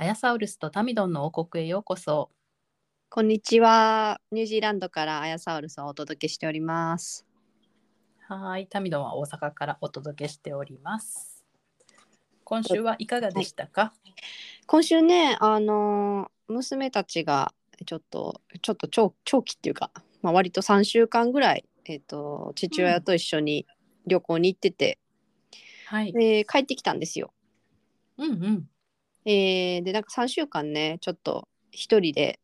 [0.00, 2.30] アヤサウルスとタミドンの王国へようこそ。
[3.10, 4.20] こんにちは。
[4.30, 7.26] ニュージーランドからアヤサウルスをお届けしております。
[8.28, 11.44] はいタミドンは大阪からお届けしております。
[12.44, 13.92] 今週はいかがでしたか、
[14.68, 17.52] 今週ね、あのー娘たちが
[17.84, 19.90] ちょっとちょっと長長期っていうか、
[20.22, 23.66] まあ、割と3週間ぐらい、えっと父親と一緒に
[24.06, 25.00] 旅行に行ってて、
[25.86, 27.32] はい、で帰ってきたんですよ。
[28.16, 28.68] うんうん
[29.24, 32.40] えーでなんか3週間ねちょっと一人で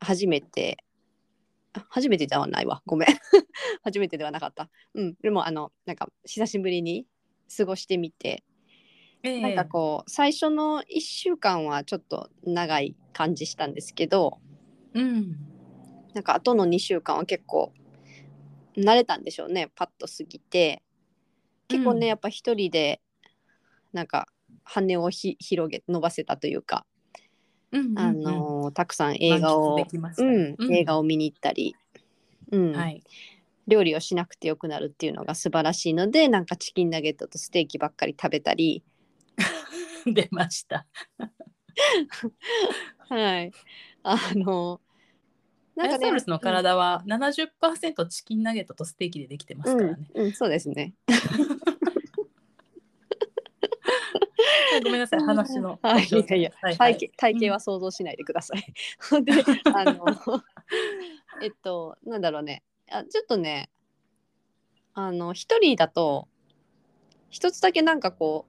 [0.00, 0.84] 初めて
[1.72, 2.82] あ初めてではないわ。
[2.86, 3.08] ごめん。
[3.82, 4.70] 初めてではなかった。
[4.94, 7.06] うん、でもあのなんか久しぶりに
[7.56, 8.42] 過ごしてみて。
[9.22, 9.40] ええ。
[9.40, 14.40] なんかこう最初の1週間はちょっと長い感じしたんですけど
[14.94, 15.36] うん。
[16.14, 17.72] なんか後の2週間は結構
[18.76, 19.70] 慣れたんでしょうね。
[19.74, 20.82] パッと過ぎて。
[21.68, 22.08] 結構ね、うん。
[22.08, 23.00] やっぱ一人で
[23.92, 24.26] なんか
[24.70, 26.86] 羽をひ広げ伸ばせたというか、
[27.72, 27.98] うんうんうん。
[27.98, 30.72] あのーたくさん映画をうんうん。
[30.72, 31.74] 映画を見に行ったり、
[32.52, 32.72] うん。
[32.72, 33.02] はい。
[33.66, 38.82] 料理をしなくてよくなるっていうのが素晴らしいのでなんかチキンナゲットとステーキばっかり食べたり。
[40.06, 40.86] 出ました。
[43.08, 43.52] はい。
[44.02, 44.80] あの
[45.78, 50.94] アヤサウルスの体は70%チキンナゲットとステーキでできてますからね、うん、うん、そうですね。
[54.90, 58.64] ごめんなさい 話のはい、いやいや、はい体型体型は想像しないでください。
[59.22, 59.32] で、
[59.72, 60.04] あの、
[61.42, 63.70] えっと、なんだろうね、あ、ちょっとね。
[64.94, 66.28] あの、一人だと。
[67.30, 68.46] 一つだけなんかこ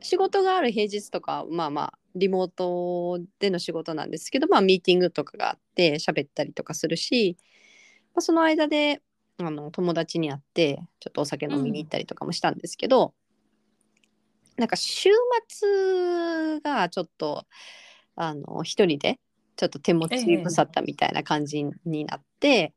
[0.00, 1.98] う、仕事がある平日とか、まあまあ。
[2.16, 7.36] リモートでの仕事なんですけど、まあ、ミーティングとかがあって喋ったりとかするし、
[8.14, 9.02] まあ、その間で
[9.38, 13.14] あの友達に会ってちょっとお酒飲みに行ったりとかもしたんですけど、
[14.56, 15.10] なんか週
[15.48, 17.46] 末がちょっと
[18.16, 19.18] あの一人で
[19.56, 22.72] ちょっと手持ち無沙汰みたいな感じになって、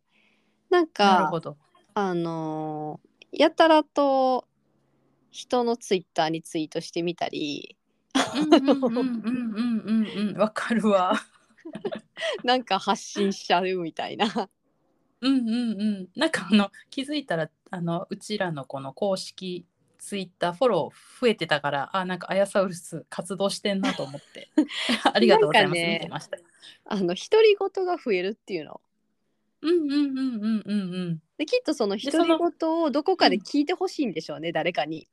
[0.70, 1.58] なんなるかほど。
[1.94, 3.00] あの
[3.32, 4.48] やたらと
[5.32, 7.78] 人のツイッターにツイートしてみたり
[8.36, 9.92] うんうんうんうんうんう
[10.26, 10.38] んうん。
[10.38, 11.14] わかるわ。
[12.44, 14.50] なんか発信しちゃうみたいな。
[15.22, 16.10] うんうんうん。
[16.16, 19.66] なんかあの気づいたらあのうちらのこの公式
[20.00, 24.50] ツイッターフォロー増えてたからあなんかアヤサウルス活動してんなと思って。
[25.14, 26.38] ありがとうございます、ね見てました。
[26.86, 28.82] あの独り言が増えるっていうの。
[29.62, 31.22] うんうんうんうんうんうん。
[31.38, 35.08] できっとその独り言をどこかで聞いてほしいんでしょうね、誰かに。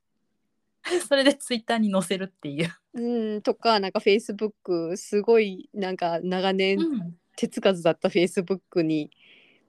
[1.08, 7.18] それでツイッターに載せるっていう、うんとかなんかフェイスブックすごいなんか長年うん。
[7.36, 9.10] 手つかずだったフェイスブックに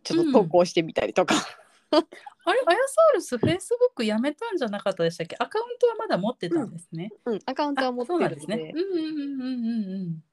[0.04, 1.36] ちょっと投稿してみたりとか、
[1.98, 2.60] あれ？
[2.68, 5.36] アヤサウルスフェイスブックやめたんじゃなかったでしたっけ？
[5.40, 8.74] アカウントはまだ持ってたんですね、うんアカウントは持ってそうなんるんでですね。
[8.76, 9.66] うんうんうんうん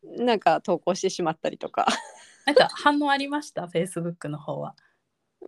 [0.06, 1.86] うんうんなんか投稿してしまったりとか。
[2.44, 3.66] なんか反応ありました？
[3.66, 4.74] フェイスブックの方は。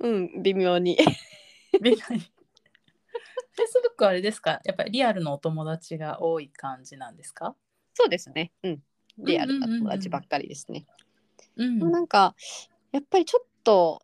[0.01, 0.97] うん微妙に。
[1.81, 2.01] 微妙に。
[2.01, 2.21] フェイ
[3.69, 4.61] スブックはあれですか？
[4.65, 7.55] やっぱりリアルのお友達が多い感じなんですか？
[7.95, 8.53] そうですね。
[8.63, 8.83] うん。
[9.19, 10.87] リアルなうんうんうんうん友達ばっかりですね、
[11.57, 11.79] うん。
[11.79, 12.35] でもなんか
[12.91, 14.03] やっぱりちょっと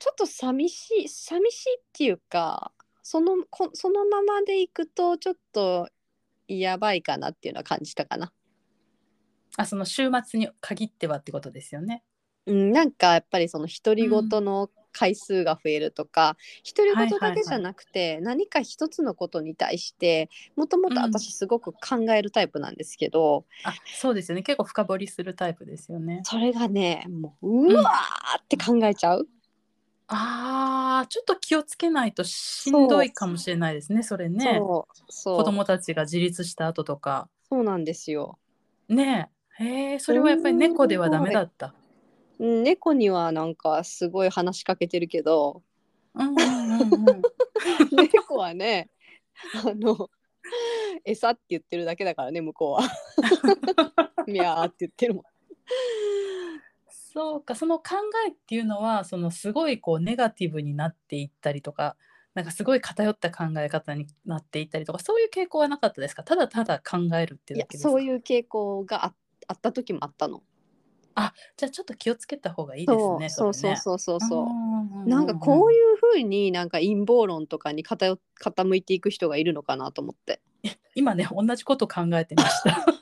[0.00, 2.72] ちょっと寂しい寂しいっていうか
[3.02, 5.88] そのこそのままでいくとちょっと
[6.48, 8.32] やばいかなっていうのは感じたかな。
[9.56, 12.02] あその週末に限ってはってことですよね。
[12.46, 26.22] うん、なんかやっぱりその独り言の回数が増えるとか独り言だけじゃなくて何か一つのことに対してもともと私すごく考えるタイプなんですけど、あそうですよね結構深掘りするタイプですよね。
[26.24, 29.28] それがねもううわーって考えちゃう。
[30.12, 38.38] あーちょっと気をつけないとしんどいかもしれないですねそれねそうそう子供たちが自立した後とかそうなんですよ。
[38.88, 41.74] ねえへえそれはやっぱり猫ではダメだった。
[42.38, 45.62] うん猫にはなんかすごい話しかけてるけど
[46.14, 47.22] うんうんうんうん
[48.12, 48.88] 猫はね
[49.64, 50.08] あの
[51.04, 52.80] 餌って言ってるだけだからね向こうは。
[54.26, 55.24] ミャーって言ってるもん。
[57.12, 57.96] そうかその考
[58.28, 61.96] えっていうのはそのすごいこうネガティブになっていったりとか
[62.34, 66.22] なんかすごい偏った考え方になっていったりとかそういう傾向はなかったですか？
[66.22, 67.90] ただただ考えるっていうだけですか？
[67.90, 69.14] そういう傾向があ
[69.48, 70.44] あった時もあったの。
[71.16, 73.28] あじゃあちょっと気をつけた方がいいですそうね。
[73.28, 73.76] そうそうう。
[73.76, 75.08] そうそうそう。
[75.08, 80.40] んなんかこういう風になんか陰謀論とかに偏傾いていく人がいるのかなと思って。
[80.94, 82.99] 今ね同じこと考えてました。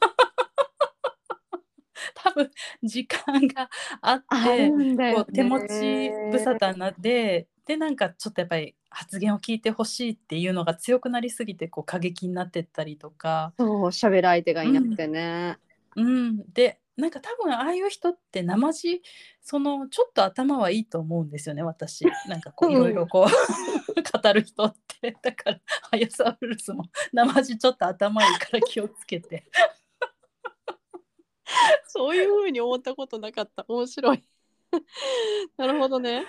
[2.15, 2.51] 多分
[2.83, 3.71] 時間が
[4.01, 4.71] あって
[5.15, 15.59] こう手持ち無沙汰なででなんかちょっとやっぱり発言を聞いてほしいっていうのが強くなりすぎてこう過激になってったりとか、そう喋る相手がいなくてね。
[15.95, 19.03] うん、でなんか多分ああいう人って生地
[19.41, 22.07] そのちょっと頭はいいと思うんですよね私。
[22.27, 22.77] なんかこううん。
[22.77, 23.29] いろいろこう
[24.23, 25.17] 語る人って。
[25.23, 29.45] だからハヤサウルスも生地ちょっと頭いいから気をつけて
[31.89, 33.65] そういう風に思ったことなかった。
[33.69, 34.23] 面白い。
[35.57, 36.25] なるほどね。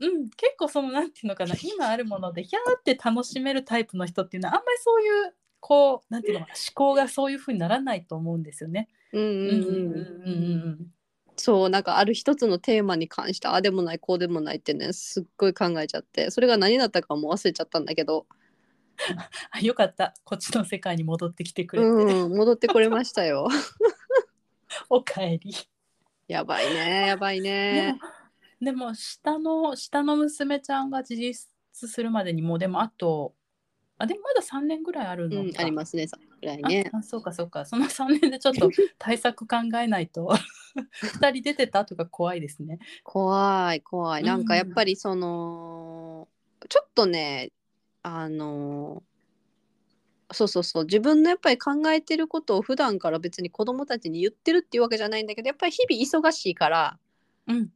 [0.00, 8.88] うん結構そのなんていうのかな今あるものでヒャーって楽しめるタイプの人っていうのはあんまりそういうこうなんていうのかな思考がそういう風にならないと思うんですよね。
[9.12, 9.46] うんうんうん。
[9.46, 10.92] うんうんうん
[11.36, 18.26] そうなんかある一つのテーマに関してああでもないこうでもないってねすっごい考えちゃってそれが何だったかもう忘れちゃったんだけど、
[19.50, 23.48] あよかったこっちの世界に戻ってきてくれて、うん、戻ってこれましたよ。
[24.88, 25.52] おかえり。
[26.28, 27.98] やばいね やばいね。
[28.60, 33.34] でも下の下の娘ちゃんが自立するまでにもうでもあと
[33.98, 36.90] あでもまだ3年ぐらいあるのか、うん、ありますねさぐらいね。
[36.92, 40.32] ああそうかそうかその3年でちょっと 対策考えないと
[41.02, 42.78] 2人出てたとか怖いですね。
[43.02, 46.28] 怖い怖いうんなんかやっぱりその、
[46.68, 47.52] ちょっとね
[48.02, 49.02] あの
[50.32, 50.84] そうそうそう。
[50.84, 56.98] 自分のやっぱり考えてることを普段から別に子供たちに言ってるっていうわけじゃないんだけどやっぱり日々忙しいから
[57.46, 57.68] うん。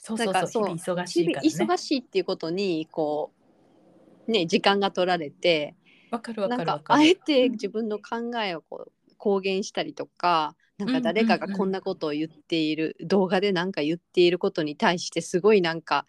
[0.00, 0.66] そうそうそう。
[1.06, 3.30] 日々忙しいっていうことにこ
[4.26, 5.74] うね時間が取られて
[6.10, 7.00] わかるわなんかかる。
[7.00, 16.06] あえて自分の考えをこう公言したりとかなんか誰かがこんなことを言っている、動画で何か言っていることに対してすごいなんか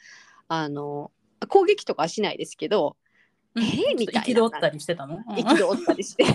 [0.48, 1.12] あの
[1.48, 3.09] 攻撃とかはしないですけどうん
[3.60, 6.26] えーみたいな憤ったりしてたの、うん憤ったりして。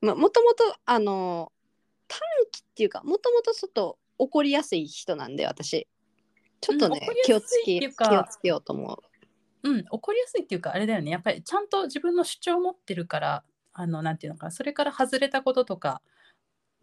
[0.00, 1.52] まあもともとあの
[2.08, 2.18] 短
[2.50, 5.86] 期っていうかもともとちょっと怒りやすい人なんで私
[6.60, 7.92] ちょっとね、うん気をつけ気を
[8.24, 8.98] つけようと思う。
[9.64, 16.02] うん、怒りやすいっていうかあれだよねやっぱりちゃんと自分の主張を持ってるからあのなんていうのかなそれから外れたこととか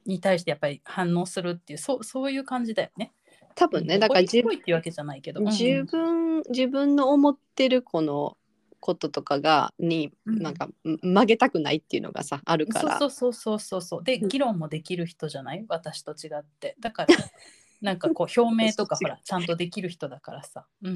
[0.05, 3.11] に対してやっぱり反応するっていうそうそういう感じだよね。
[3.59, 5.41] 多分ね、うんだから自怒りっぽいっていうわけじゃないけど。
[5.41, 5.47] うん。
[5.47, 8.37] うん自分自分の思ってるこの
[8.79, 10.41] こととかがにうん。
[10.41, 10.71] なんかん
[11.01, 12.97] 曲げたくないっていうのがさあるから。
[12.97, 14.03] そうそうそうそうそう。
[14.03, 14.29] でうん。
[14.29, 15.65] 議論もできる人じゃない？
[15.67, 16.77] 私と違って。
[16.79, 17.15] だから
[17.81, 20.65] なんかこう表明とかほらちゃんとできる人だからさ。
[20.81, 20.91] うん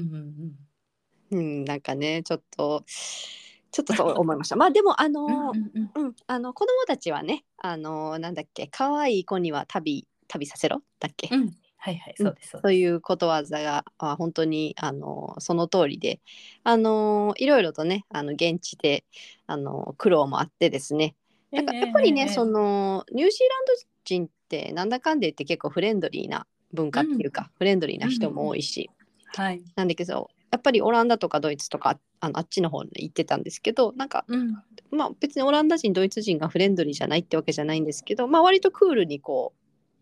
[1.30, 4.56] うんうん、なんかねちょっとちょっとそう思いました。
[4.56, 6.06] まあでもあのうんうんうんうん。
[6.06, 10.80] うん、あの子供たちはね、あのなんだっけ、可愛い子には旅旅させろ？
[11.00, 12.80] だっけ、うんはいはいそうですそうとです。
[12.80, 16.18] いうことわざがあ本当にあのその通りで、
[16.62, 19.04] あのいろいろとね、あの現地で
[19.46, 21.14] あの苦労もあってですね。
[21.52, 22.34] だからやっぱりね、ええええ。
[22.34, 23.72] そのニュージーランド
[24.02, 28.88] 人ってなんだかんで言って結構フレンドリーな文化っていうか、フレンドリーな人も多いし、
[29.36, 29.62] はい。
[29.76, 34.54] なんだけど、やっぱりオランダとかドイツとかあのあっちの方に行ってたんですけど、なんかうん。
[34.90, 39.52] まあ別にオランダ人ドイツ人がフレンドリーじゃないってわけじゃないんですけど、まあ割とクールにこ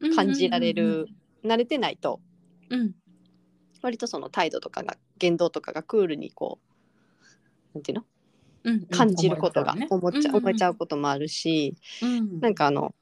[0.01, 1.09] う感じられる、
[1.45, 2.21] 慣れてないと
[2.71, 2.81] うん。
[2.81, 2.95] うん
[3.83, 6.61] 割とその態度とかが言動とかがクールにこ
[7.75, 8.05] うなんていうの？
[8.63, 8.75] うん。
[8.75, 12.39] うん感じることが思っちゃ,、思えちゃうここともあるし、と、うん。
[12.41, 12.95] なんかあの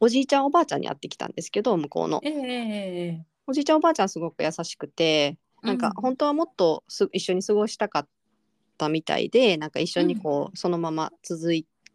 [0.00, 2.20] おじいちゃんおばあちゃんに会ってきたんですけど向こうの。
[2.24, 8.08] えええええおじいちゃんおばあちゃんすごく優しくてなんかうん本当はもっとす一緒に過ごしたかっ
[8.78, 11.52] たみたいでなんか一緒にこうそのまま続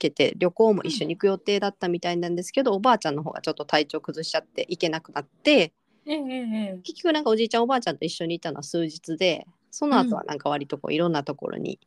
[0.09, 5.73] けて旅行も一緒に行く予定だったみたいなんですけどおばあちゃんの方がちょっと体調崩しちゃって行けなくなって
[6.05, 11.79] 結局なんかおじいちゃんおばあちゃんと一緒にいたのは数日でその後はなんか割とこういろんなところに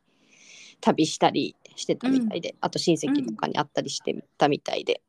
[0.81, 5.01] 旅したりしてたみたいで、あと親戚とかに会ったりしてたみたいで、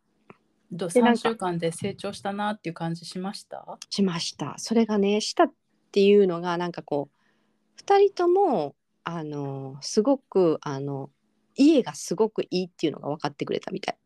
[0.71, 3.79] どう？3でなんか週間で成長したなっていう感じしました？
[3.91, 4.55] しました。
[4.59, 5.53] それがねしたっ
[5.93, 11.11] ていうのがなんかこう2人ともあのすごくあの
[11.57, 13.99] 家がすごくいいっていうのが分かってくれたみたい。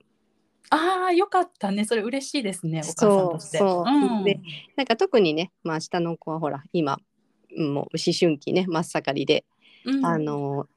[0.70, 1.84] ああよかったね。
[1.84, 3.58] それ嬉しいですねお母さんとして。
[3.58, 3.84] そうそう。
[3.86, 4.24] うん。
[4.24, 4.40] で
[4.76, 6.98] なんか特にねまあ下の子はほら今
[7.56, 7.88] もう思
[8.18, 9.44] 春期ね真っ盛りで、
[9.84, 10.06] うん。
[10.06, 10.68] あの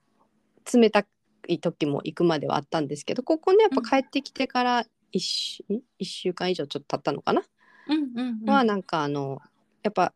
[0.74, 1.06] 冷た
[1.48, 5.64] い時も行くまではあったんですけどここねやっぱ帰ってきてから1週,、
[6.00, 7.44] 一週間以上ちょっと経ったのかな、
[7.88, 8.50] うんうんうん。
[8.50, 9.42] はなんかあの
[9.84, 10.14] やっぱ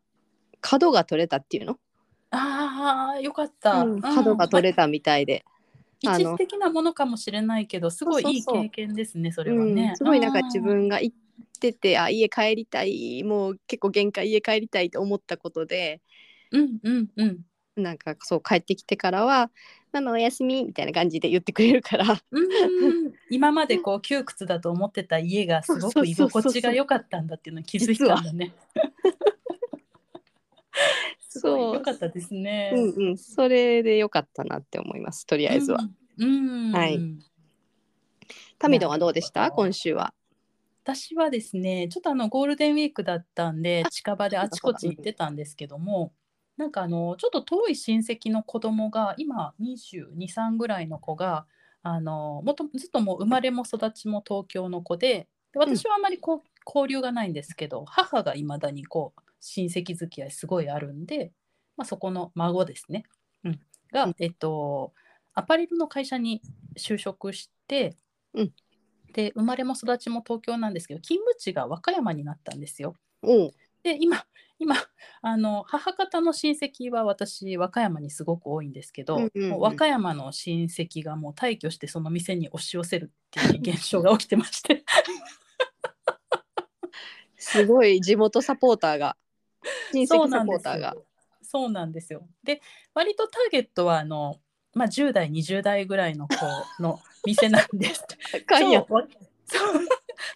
[0.60, 1.78] 角が取れたっていうの、
[2.30, 5.44] ああよかった、うん角が取れたみたいで、
[6.00, 9.90] 一時的なものかもしれないけどすごいいい経験ですねそれはね。
[9.90, 9.92] う。
[9.92, 11.16] ん、すごいなんか自分が行っ
[11.60, 16.00] ててあ家帰りたいもう結構限界家帰りたいと思ったことで。
[16.50, 17.38] うんうんうん。
[17.76, 19.50] なんかそう帰ってきてからは
[19.92, 22.22] 「ママおやすみ」みたいな感じで言ってくれるから。
[23.30, 28.54] 今までこう窮屈だと思ってた家がすごく居心地が良かったんだっていうのに気づいたんだね。
[31.28, 32.72] すごい良かったですね。
[32.74, 35.80] うんうんそれでよかったなって思いますとりあえずは。
[36.18, 36.68] うん。
[36.68, 36.98] うんはい
[38.58, 39.50] タミドンはどうでした？
[39.52, 40.12] 今週は。
[40.84, 46.14] 私はですねちょっとあのゴールデンウィークだったんであ近場であちこち行ってたんですけども
[46.56, 51.46] なんかあのちょっと遠い親戚の子供が今223ぐらいの子が
[51.82, 61.32] あのもとずっともう生まれも育ちも東京の子でで私はあまりこう交流がないんですけど母がいまだにこう親戚付き合いすごいあるんで、
[61.76, 63.04] まあ、そこの孫ですね、
[63.44, 63.60] うん、
[63.92, 64.14] が、うん。
[64.18, 64.92] えっと
[65.34, 66.42] アパレルの会社に
[66.76, 67.96] 就職して、
[68.34, 68.52] うん。
[69.12, 72.94] で生まれも育ちも東京なんですけど勤務地が和歌山になったんですよ。
[73.82, 74.24] で今
[74.58, 74.76] 今
[75.22, 79.50] あの母方の親戚は私和歌山にすごく多いんですけど、うんうんうん。
[79.50, 84.84] もう和歌山の親戚がもう退去してその店に押し寄せるっていう現象が起きてまして。
[87.36, 89.16] すごい地元サポーターが
[89.92, 90.88] 親戚サそうなんですポーターが。
[90.94, 91.04] よ。
[91.42, 92.28] そうなんですよ。
[92.44, 92.60] で
[92.94, 94.36] 割とターゲットはあの、
[94.74, 96.34] まあ、10代20代ぐらいの子
[96.82, 98.04] の 店なんです。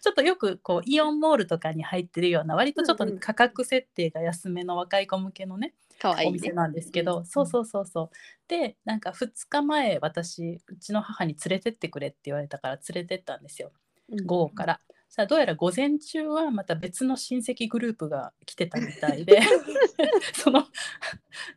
[0.00, 6.30] ちょっとよくこうイオンモールとかに入ってるような割とちょっとうんうん価格設定が安めの若い子向けのねかわいい、ね。
[6.30, 8.11] お店なんですけど、そうそうそうそう
[8.49, 13.73] でなんか2日前私うちの母に連れてってくれって言われたから連れてったんですよ
[14.09, 14.80] うん午後から。
[15.14, 19.42] さあどうやら午前中はまた別の親戚グループが来てたみたいで
[20.33, 20.66] その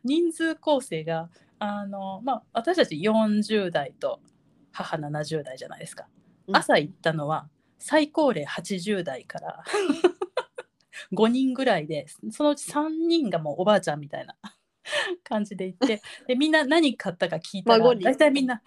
[0.04, 4.20] 人数構成があの、まあ、私たち40代と
[4.72, 6.06] 母70代じゃないですか。
[6.48, 7.48] うん朝行ったのは
[7.78, 9.64] 最高齢80代から
[11.12, 14.36] 5人ぐらいでそのうち3人がもうおばあちゃんみたいな
[15.24, 18.62] 感じで行ってでみんな何買ったか聞いたら大体みんな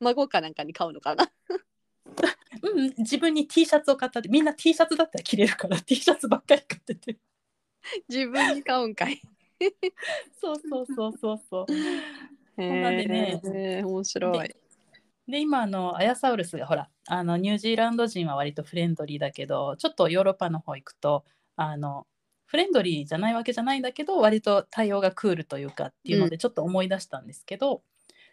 [0.00, 1.32] 孫かなんかに買うのかな。
[2.62, 7.18] うんうん、自分に T シャツを買ったってみんな T シャツだったら着れるから T シャツばっかり買ってて。
[8.08, 9.20] 自分に買うんかい。
[10.40, 12.62] そうそうそうそうそう。
[12.62, 13.40] へなんでね。
[13.44, 14.54] え面白い。
[15.26, 21.24] で今あのアヤサウルスがほらあのニュージーランド人は割とフレンドリーだけどちょっとヨーロッパの方行くと
[21.56, 22.06] あの
[22.46, 27.82] フレンドリーじゃないわけじゃないんだけど割と対応がクールというかっていうのでちょっと思い出したんですけど、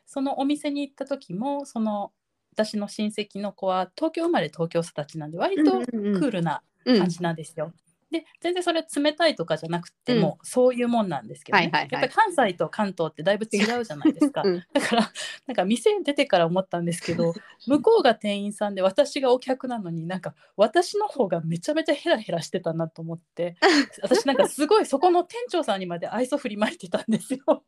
[0.06, 2.12] そのお店に行った時もその
[2.54, 7.74] 私の親戚の子は東京生まれ東京育ちなんで割とクうんうんうんールなうん感じなんですよ。
[8.12, 14.42] で全然それ冷たいとかじゃなくてうんも、そういうもんなんですけどね、はいはいはいやっぱり関西と関東ってだいぶ違うじゃないですか。
[14.46, 15.12] うんだから
[15.48, 17.34] なんか店出てから思ったんですけど
[17.68, 23.56] 向こうが店員さんで私がお客なのになんか私の方がめちゃめちゃヘラヘラしてたなと思って
[24.04, 27.64] 私なんかすごいそこの店長さんにまで愛想振りまいてたんですよ。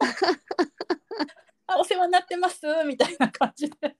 [1.67, 3.95] あお世話になってますみたいな感じで。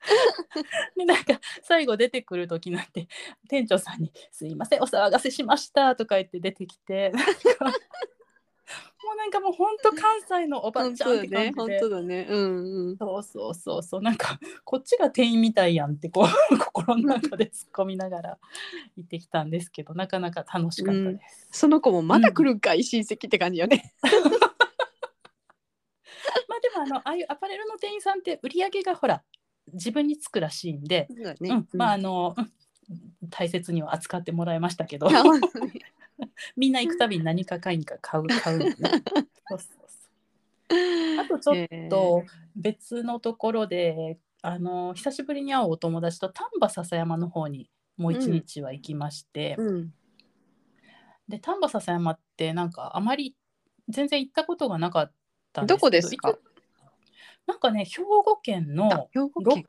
[0.96, 3.08] でなんか最後出てくる時なんて
[3.48, 7.30] 店長さんに「すいませんお騒がせしました」とか言って出てきてなんか
[9.02, 11.20] もうなんかもうほんと関西のおば本ちゃんっ。
[11.22, 11.52] て感じで。
[11.56, 12.26] 本当だね。
[12.28, 12.96] うんうん。
[12.96, 18.38] そうそうそうそうなんかこっちが店員みたいやんってこう 心の中で突っ込みながら
[18.96, 21.48] 行ってきたんですけどなかなか楽しかったです。
[21.50, 23.94] その子もまだ来るんかい、親戚って感じよね。
[26.46, 29.24] まあでもあのああいうアパレルの店員さんって売り上げがほら
[29.72, 31.08] 自分につくらしいんで、
[31.40, 31.50] ね。
[31.50, 32.52] うん、まああの、うん
[33.28, 35.08] 大切には扱ってもらいましたけど。
[36.56, 38.74] みんな行くたびに何か買いにか買う 買うのね。
[38.76, 38.92] そう
[39.48, 41.20] そうそう。
[41.20, 42.24] あとちょっと
[42.56, 49.94] 別のところで、あの久しぶりに会うお友達と丹波篠山の方にもう一日は行きまして、うん。
[51.28, 53.36] で丹波篠山ってなんかあまり
[53.88, 55.12] 全然行ったことがなかっ
[55.52, 56.36] たんですけどどこですか？
[57.50, 59.66] なんかね兵庫県のあ兵庫ろ県。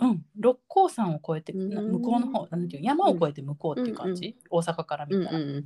[0.00, 5.38] うん、六甲山を越えて向こうの方なんていう山を越えて向こうっていう感じ、大阪から見たら。
[5.38, 5.64] うんうん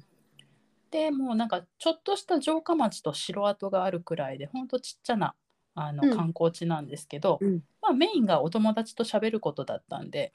[0.89, 5.35] でもうなんかちょっとした城下町と城跡があるくらいでほんとちっちゃな
[5.75, 6.17] あのうん。
[6.17, 7.63] 観光地なんですけど、うん。
[7.83, 10.33] まあ、メインがお友達と喋ることだったんで、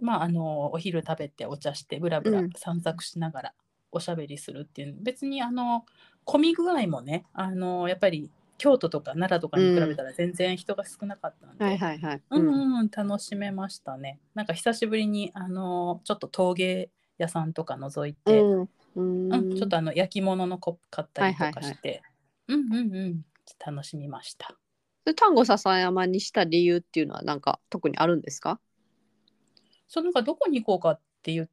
[0.00, 2.50] まあ、あのお昼食べてお茶してぶらぶらうん。
[2.56, 3.54] 散策しながら
[3.92, 5.84] おしゃべりするっていう別にあの
[6.24, 12.22] 混み具合もねあのやっぱり京都とか奈良とかに比べたら全然人が少なかったんで、はいはいはい。
[12.30, 14.20] うんうんうん、楽しめましたね。
[14.34, 18.66] なんか久しぶりにあのちょっと陶芸屋さんとか覗いて、う
[19.00, 19.28] ん。
[19.32, 21.74] うん、ちょっとあの焼き物のコップ買ったりとかはいはいはい。
[21.74, 22.02] して、
[22.48, 23.24] うんうんうん。
[23.64, 24.54] 楽しみました。
[25.16, 28.60] 丹後篠山にした理由っていうのはなんか特にあるんですか？
[29.88, 31.48] そうなんかどこに行こうかって言っ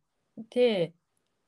[0.49, 0.93] て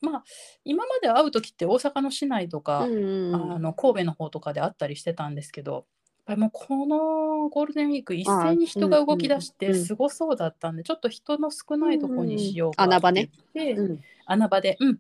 [0.01, 0.23] まあ
[0.63, 5.83] 今まで会う時って大阪の市内とか、うんあの神戸の方とかで会ったりしてたんですけどやっ
[6.25, 14.99] ぱりもうこのゴールデンウィーク一斉に人が動き出してすごそうだったんでちょっと人の少ないとこにしようかってね言って、うん穴場でうん。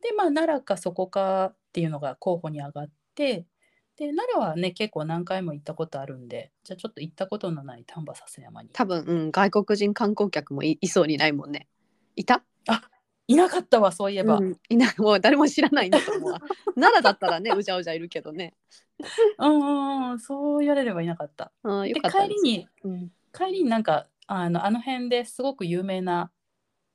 [0.00, 3.44] でまあ奈良かそこかっていうのが候補に上がって
[3.96, 8.70] で奈良はね結構何回も行ったことあるんでじゃあちょっと行ったことのない丹波篠山に。
[8.72, 11.66] 多分、うん、外国人観光客もいいそうにないもんね。
[12.14, 12.44] いた？
[13.28, 16.40] いなかったわそういえば、うん、いないもう誰も知らないんだと思うわ。
[16.74, 18.54] 奈良だったらねうじゃうじゃいるけどね。
[19.38, 20.18] うんうんうん。
[20.18, 21.52] そう言われればいなかった。
[21.62, 22.16] かったです。
[22.16, 23.12] 帰りにうん。
[23.32, 26.32] 帰りになんかあのあの辺ですごく有名な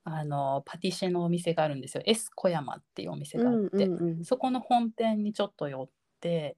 [0.04, 2.04] あのパティシエのお店があるんですよ。
[2.06, 4.26] S 小山っていうお店があって、うんうんうん。
[4.26, 6.58] そこの本店にちょっと寄って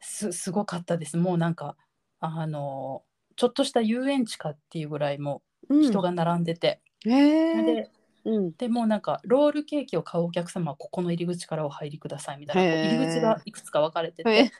[0.00, 1.18] すすごかったです。
[1.18, 1.76] もうなんか
[2.18, 3.02] あの
[3.36, 7.90] ちょっとした遊園地かっていうぐらいもう人が並んでて、へえで
[8.26, 8.52] うん。
[8.56, 14.52] でもうなんかロールケーキを買うお客様はここの入り口からお入りくださいみたいな入り口がいくつか分かれてへて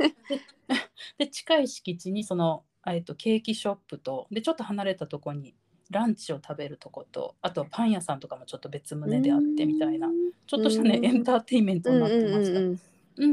[1.19, 5.55] で近い敷地にその、えっと、ケーキショップとでちょっと離れたとこに
[5.91, 10.09] ランチを食べるとことあとパン屋さんとかもちょっと別棟であってみたいな
[10.47, 11.05] ちょっとしたねうん。
[11.05, 12.61] エンターテインメントになってました。
[12.61, 12.77] ううんん
[13.19, 13.27] う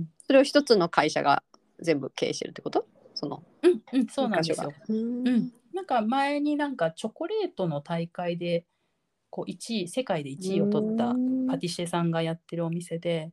[0.00, 0.08] ん。
[0.26, 1.42] それを一つの会社が
[1.80, 2.86] 全部経営してるってこと？
[3.14, 4.72] そのうんうんそうなんですよ。
[4.88, 8.64] うん、なんか前になんかチョコレートの大会で
[9.30, 11.16] こう1位世界で1位を取った
[11.48, 13.32] パティシエさんがやってるお店で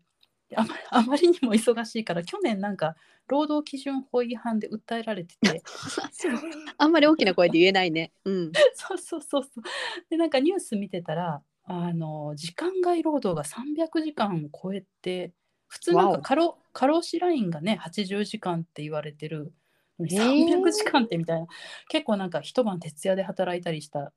[0.50, 2.96] であま あまりにも忙しいから去年なんか
[3.28, 5.62] 労働基準法違反で訴えられてて。
[6.78, 8.12] あんまり大きな声で言えないね。
[8.24, 8.52] うん。
[8.74, 9.64] そうそうそうそう。
[10.10, 15.34] でなんかニュース見てたらあの時間外労働が300時間を超えて
[15.68, 19.54] 普通なんか過労過労死ラインがね80時間って言われてる
[20.00, 20.62] のにへー。
[20.62, 21.48] 300時間ってみたいな。
[21.90, 24.14] 結構なんか一晩徹夜で働いたりした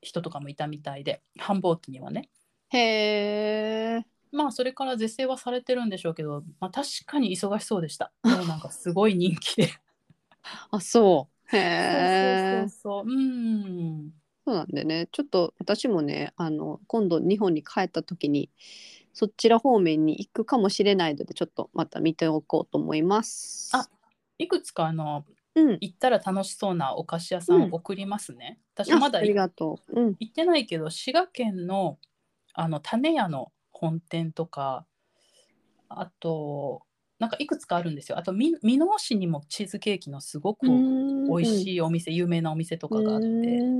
[0.00, 2.28] 人とかもいたみたいで繁忙期にはね
[2.70, 4.04] へえ。
[4.30, 9.72] まあそれから是正はされてるんでしょうけど、まあ、確かに忙しそうでしたもうなんかすごい人気で
[10.70, 11.56] あ、そう。
[11.56, 12.68] へえそう。
[12.68, 14.12] そうそうそううん
[14.44, 15.08] そうなんでね。
[15.12, 18.50] ちょっと私もね、あの今度日本に帰った時に
[19.12, 23.70] そちら方面に行くかもしれないので、ちょっとまた見ておこうと思います。
[23.74, 23.88] あ
[24.38, 25.78] いくつかあのうん。
[25.80, 28.60] 行ったら楽しそうなお菓子屋さんを送りますね。
[28.74, 29.34] 私まだ行。
[30.30, 31.98] ってないけど滋賀県の
[32.54, 34.84] あの種屋の本店とか
[35.88, 36.82] あと
[37.18, 38.18] なんかいくつかあるんですよ。
[38.18, 43.30] あとみ箕面市にもチーズケーキのすごく美味しいいお店、有名なお店とかがあってう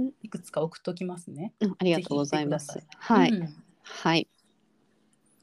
[0.07, 1.55] んいくつか送っときますね。
[1.61, 2.81] うんありがとうございます。
[2.99, 4.29] はい、うんはい。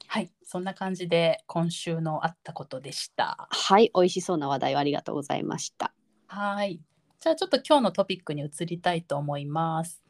[0.08, 3.48] はい、そんな感じで今週のあったことでした。
[3.50, 3.90] はい。
[3.94, 5.92] 美味しそうな話題をありがとうございました。
[6.26, 6.80] はい。
[7.20, 10.02] じゃあちょっと今日のトピックに移りたいと思います。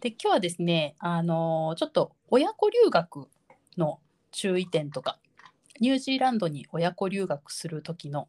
[0.00, 3.28] で今日はですね、あのちょっと親子留学
[3.76, 5.18] の注意点とか、
[5.80, 8.28] ニュージーランドに親子留学する時の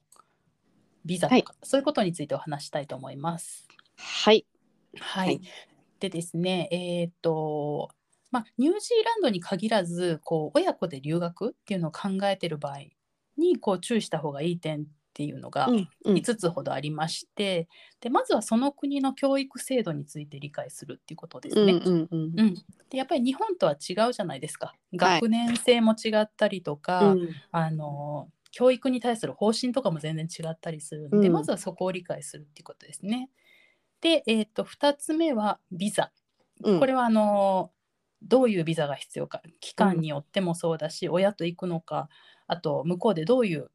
[1.06, 3.68] ビザとか、そういうことについてお話したいと思います。
[3.98, 4.46] はい。
[5.00, 5.28] はい。
[5.28, 5.42] はい
[6.00, 7.90] でですね、えーっと、
[8.32, 12.84] まあ、ニュージーランドに限らず、こう親子で留学っていうのを考えてる場合
[13.38, 14.86] にこう注意した方がいい点
[15.20, 16.16] っていうのが、うんうん。
[16.16, 17.68] 5つほどありまして、
[18.00, 21.74] でまずはその国の教育制度について理解するっていうことですね。
[21.74, 22.40] うんうんうん。
[22.40, 22.54] うん。
[22.90, 24.68] でやっぱり日本とは違うじゃないですか。
[24.68, 25.20] はい。
[25.20, 27.30] 学年制も違ったりとか、うん。
[27.52, 31.34] あの教育に対する方針とかも全然違ったりするんで、うん。
[31.34, 33.30] まずはそこを理解するっていうことですね。
[34.00, 36.14] で、えー、と2つ目はビザ。
[36.64, 36.80] うん。
[36.80, 37.72] これはあの
[38.22, 39.42] どういうビザが必要か。
[39.60, 42.08] 期間によってもそうだし、親と行くのか
[42.48, 43.70] あと向こうでどういう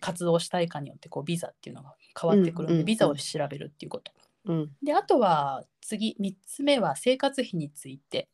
[0.00, 4.12] 活動をしたいかによってこうビザっていうのが変わってくるんで、うんうんうんビザを調べるっていうこと。
[4.46, 8.28] うんであとは次3つ目は生活費について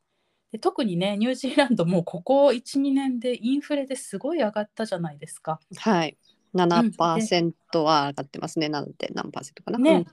[0.53, 5.61] で特にねニュージーランドもうここ12年でインフレですごい上がったじゃないですか。
[5.77, 6.17] はい。
[6.55, 8.69] 7%は上がってますね。
[8.69, 9.79] なんて何パーセントかな？
[9.79, 10.07] ね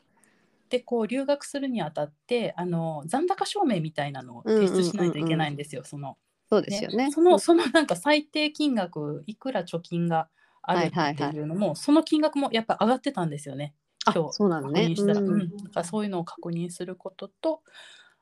[0.70, 5.84] でこう留学するにあたってあの残高証明みたいなのを提出しないといけないんですよ。
[5.84, 6.18] その
[6.50, 7.12] そうですよね。
[7.12, 10.30] そのそのなんか最低金額いくら貯金が
[10.64, 11.36] あるってはいはい。
[11.36, 13.74] いうのも、その金額もやっぱ上がってたんですよね。
[14.06, 14.82] あ今日そうなのね。
[14.84, 15.40] 確認したら、ううん。
[15.40, 17.62] んだからそういうのを確認することと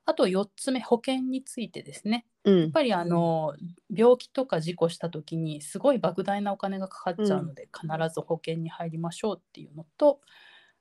[0.05, 2.25] あと4つ目保険についてですね。
[2.45, 2.59] うん。
[2.61, 3.55] やっぱりあの
[3.93, 10.19] 病気とか事故した時にすごい莫大なお金がかかっちゃうので、必ず保険に入りましょうっていうのと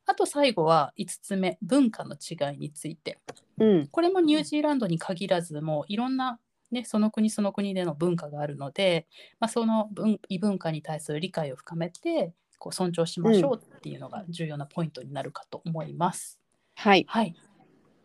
[0.07, 3.19] あと最後は5つ目文化の違いについて。
[3.59, 3.89] うん。
[3.89, 6.41] これもニュージーランドに限らずもういろんな、
[6.71, 9.07] ね、その国その国での文化があるので、
[9.41, 16.39] まあ、その文異文化に対する理解を深めてこう尊重しましょうっていうのが重要なポイントになるかと思います。
[16.75, 17.05] はい。
[17.09, 17.35] はい。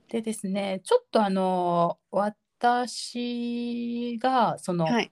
[0.09, 5.11] でですね、ちょっとあの私がその、はい。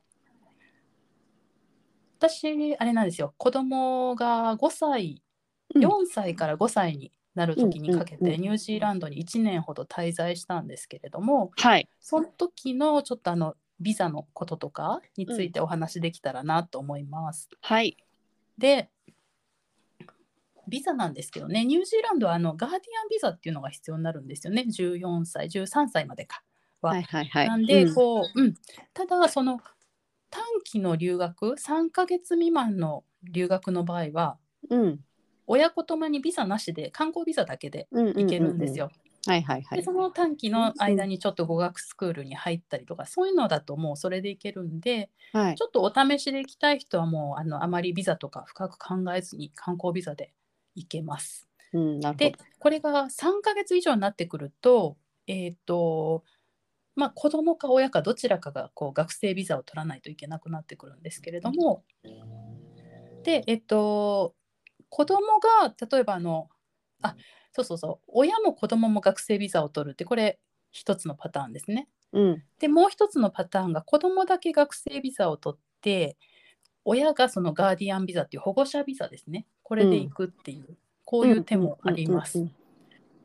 [2.19, 3.33] 私あれなんですよ。
[3.37, 5.23] 子供が5歳、
[5.75, 11.89] うん4歳から5歳になる時にかけうんうんうんてニュージーランドに1年ほど滞在したんですけれども、はい。
[11.99, 17.49] その時のちょっとあのビザのこととかについてお話できたらなと思います。
[17.61, 17.97] はい。
[18.57, 18.89] で
[20.67, 26.43] ビザなんですけどねニュージーランドはあのガーディアンビザっていうのが必要になるんですよね14歳13歳までか
[26.81, 26.91] は。
[26.91, 27.03] はい。
[27.03, 27.25] はい。
[27.25, 27.47] はい。
[27.47, 28.53] なんでうんこう、うん、
[28.93, 29.59] ただその
[30.29, 34.37] 短期の留学3ヶ月未満の留学の場合は
[34.69, 34.99] うん。
[35.51, 38.07] 親子ともにビザなしで観光ビザだけでうん。
[38.13, 38.79] 行けるんです。
[38.79, 38.89] よ。
[39.27, 39.41] はい。
[39.41, 39.61] はい。
[39.61, 39.83] はいで。
[39.83, 45.63] その短期の間にちょっと語学スクールに入ったりとか、そういうのだともうそれで行けるんではいち。
[45.63, 50.33] ょっとお試しで行きたい人はもうあのあまりビザとか深く考えずに観光ビザで
[50.75, 51.49] 行けます。
[51.73, 51.99] うん。
[51.99, 52.37] でど。
[52.59, 54.95] これが3ヶ月以上になってくると
[55.27, 56.23] えっ、と
[56.95, 61.83] まあ子供か親かどちらかがこう学生ビザを取らないといけなくなってくるんですけれども
[63.23, 64.33] でえっ、と
[64.91, 66.49] 子供が例えばあの
[67.01, 67.15] あ
[67.53, 70.37] そうそうそう親も子供も学生ビザを取るってこれ
[70.69, 71.87] 一つのパターンですね。
[72.13, 72.43] うん。
[72.59, 76.17] でもう一つのパターンが子供だけ学生ビザを取って
[76.83, 82.39] 親がそのガーディアンビザっていう保護者ビザですねこれで行くっていう、こういう手もあります。
[82.39, 82.55] うんうん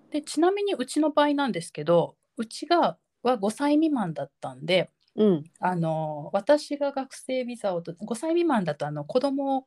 [0.09, 5.45] でちなみにうちの場合なんですけどうちがは5歳未満だったんでうん。
[5.59, 9.67] あの私が学生ビザをと5歳未満だとあの子供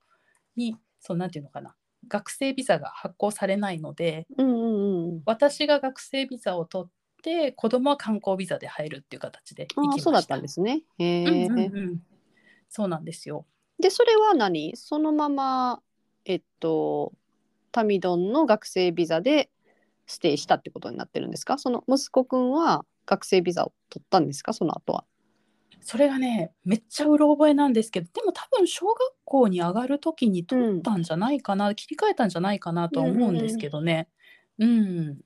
[0.56, 1.76] にそうなんていうのかな
[2.08, 4.50] 学生ビザが発行されないのでうん。
[4.50, 5.10] うん。
[5.10, 5.22] うん。
[5.26, 10.02] 私が学生ビザを取って子供は観光ビザで入るっていう形で行きました。
[10.04, 10.82] そうだったんですね。
[10.98, 12.02] へうんうん
[12.70, 13.46] そうなんですよ。
[13.82, 14.76] で、それは何？
[14.76, 15.82] そのまま、
[16.26, 17.14] えっと、
[17.72, 19.50] タミドンの学生ビザで
[20.06, 21.58] ステイしたってことになってるんですか？
[21.58, 24.54] その息子くんは学生ビザを取ったんですか？
[24.54, 25.04] その後は。
[25.82, 34.08] それがねめっちゃうろ覚えなんですけどでも多分小学校に上がる時に取ったんじゃないかな、切り替えたんじゃないかなとは思うんですけどね。
[34.58, 35.20] うん、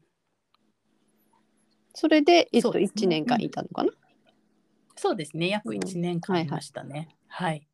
[1.93, 3.01] それで、えっと、そうですね。
[3.06, 3.91] 1年間いたのかな、
[4.95, 5.49] そうですね。
[5.49, 5.77] 約うん。
[5.79, 7.10] 1年間いましたね。
[7.27, 7.67] はい、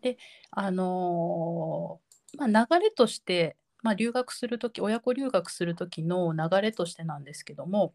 [0.00, 0.16] で
[0.52, 2.06] あのー
[2.50, 7.94] まあ、流れとして、まあ、留学する時親子留学する時の流れとしてなんですけども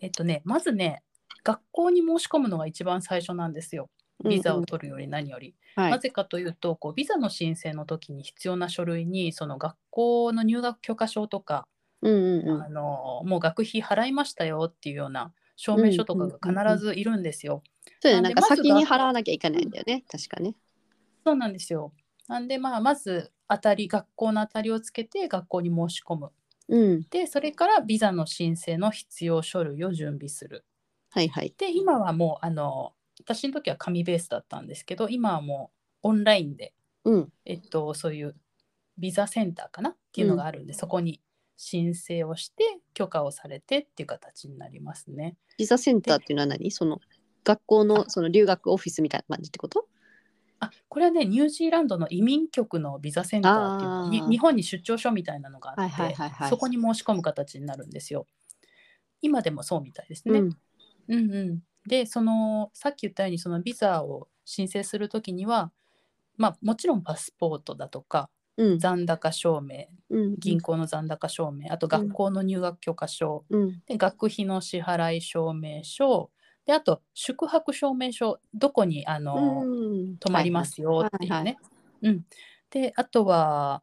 [0.00, 1.02] えっとねまずね
[1.48, 3.88] 学校に申し込むのが一番最初なんですよ
[4.22, 5.54] ビザを取るより何より。
[5.74, 11.68] はいなぜかというとこうビザの申請の時に必要な書類にその学校の入学許可証とか、
[12.02, 17.62] うんうんうんあのもう学費払いましたよっていうような証明書とかが必ずいるんですよ。
[18.00, 20.56] そうだねなんか先に払わなきゃいけないんだよね確かね。
[21.24, 21.92] そうなんですよ。
[22.26, 26.30] なんでまあまず当たり学校の当たりをつけて学校に申し込む。
[26.68, 30.64] うんでそれからビザの申請の必要書類を準備する。
[31.18, 31.54] はいはい。
[31.56, 35.70] で今はもうあの私の時は紙ベースだったんですけど今はも
[36.02, 38.34] うオンラインでうんえっと、そういう
[38.98, 41.22] ビザセンターかなっていうのがあるんで、そこに
[41.56, 45.36] 申請をして許可をされてっていう形になりますね。
[45.56, 46.70] ビザセンターっていうのは何？
[46.70, 47.00] その
[47.44, 49.86] 学校のその留学オフィスみたいな感じってこと？
[50.60, 58.26] あこれはねニュージーランドの移民局のビザセンターっていう日本に出張所みたいなのがあって、はいはいはいはいそこに申し込む形になるんですよ。
[59.22, 60.40] 今でもそうみたいですね。
[60.40, 60.58] うん
[61.08, 65.72] うんうん、でそのさっき言ったようにそのビザを申請するときには、
[66.36, 68.78] まあ、もちろんパスポートだとかうん。
[68.78, 73.82] 残高証明うん銀行の残高証明あと学校の入学許可証、うん。
[73.86, 76.30] で学費の支払い証明書
[76.66, 81.56] であと宿泊証明書どこにあの、うん泊まりますよっていうね、はいはい。
[82.02, 82.24] うん、
[82.70, 83.82] であとは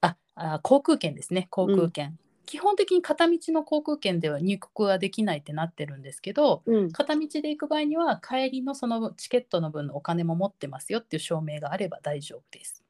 [0.00, 1.46] ああ航空券ですね。
[1.50, 2.18] 航空券、
[2.48, 6.92] 基本的に片道の航空券では入国はできないってなってるんですけどうん。
[6.92, 12.82] 片道で行く場合には帰りのそのチケットの分のお金も持ってますよっていう証明があれば大丈夫です。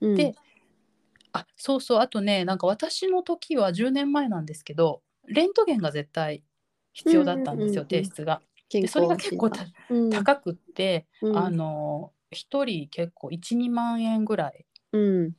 [0.00, 0.14] うん。
[0.16, 0.34] で
[1.32, 2.00] あそうそう。
[2.00, 6.42] あとねなんか私の時は10年前なんですけどレントゲンが絶対
[6.92, 8.42] 必要だったんですよ、提出が。
[8.70, 10.10] でそれが結構たうん。
[10.10, 11.38] 高くって、うん。
[11.38, 15.32] あの1人結構12万円ぐらい、うん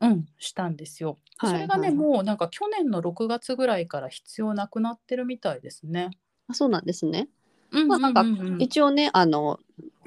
[0.00, 1.18] うん、したんですよ。
[1.38, 6.10] それがね、はいもうなんか去年の6月ぐらいから必要なくなってるみたいですね。
[6.48, 7.28] あそうなんですね。
[7.70, 8.24] うんまあなんか
[8.58, 9.60] 一応ねあの、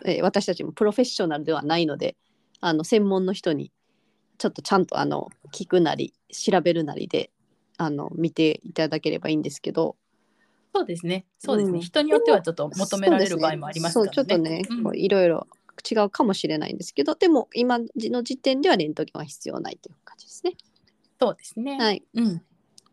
[0.05, 2.17] えー私たちもプロフェッショナルではないので
[2.59, 3.71] あの専門の人に
[4.37, 7.31] ちょっとちゃんとあの聞くなり調べるなりで
[7.77, 9.95] あの見ていただければいいんですけど
[10.75, 11.25] そうですね。
[11.37, 11.77] そうですね。
[11.77, 14.11] うん人によってはちょっと求められる場合もありますからね。
[14.11, 14.63] そうちょっとね、
[14.95, 15.47] いろいろ
[15.89, 20.53] 違うかもしれないんですけどでも今の時点ではレントゲンは必要ないという感じですね。
[21.19, 21.77] そうですね。
[21.77, 22.41] はい、うん、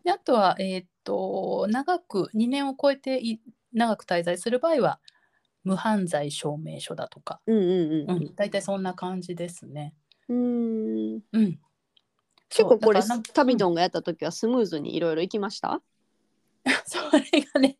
[0.04, 3.40] であとは、えーっと長く2年を超えてい
[3.72, 5.00] 長く滞在する場合は
[5.64, 9.94] 無犯罪証明書だとか、うんうんううんん、大体そんな感じですね。
[10.28, 10.36] うん。
[10.36, 11.58] うーんうん、
[12.48, 13.00] 結構これ
[13.32, 15.80] タビドンがやった時はスムーズにいろいろ行きました？
[16.84, 17.78] それがね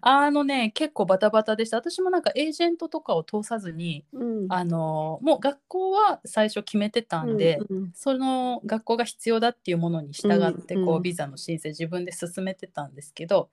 [0.00, 1.78] あのね結構バタバタでした。
[1.78, 4.46] 私もなんかエージェントとかを通さずにうん。
[4.50, 7.92] あのもう学校は最初決めてたんで、うんうん。
[7.94, 10.86] その学校が必要だっていうものに従ってうんうん。
[10.86, 13.50] こうビザの申請自分で進めてたんですけど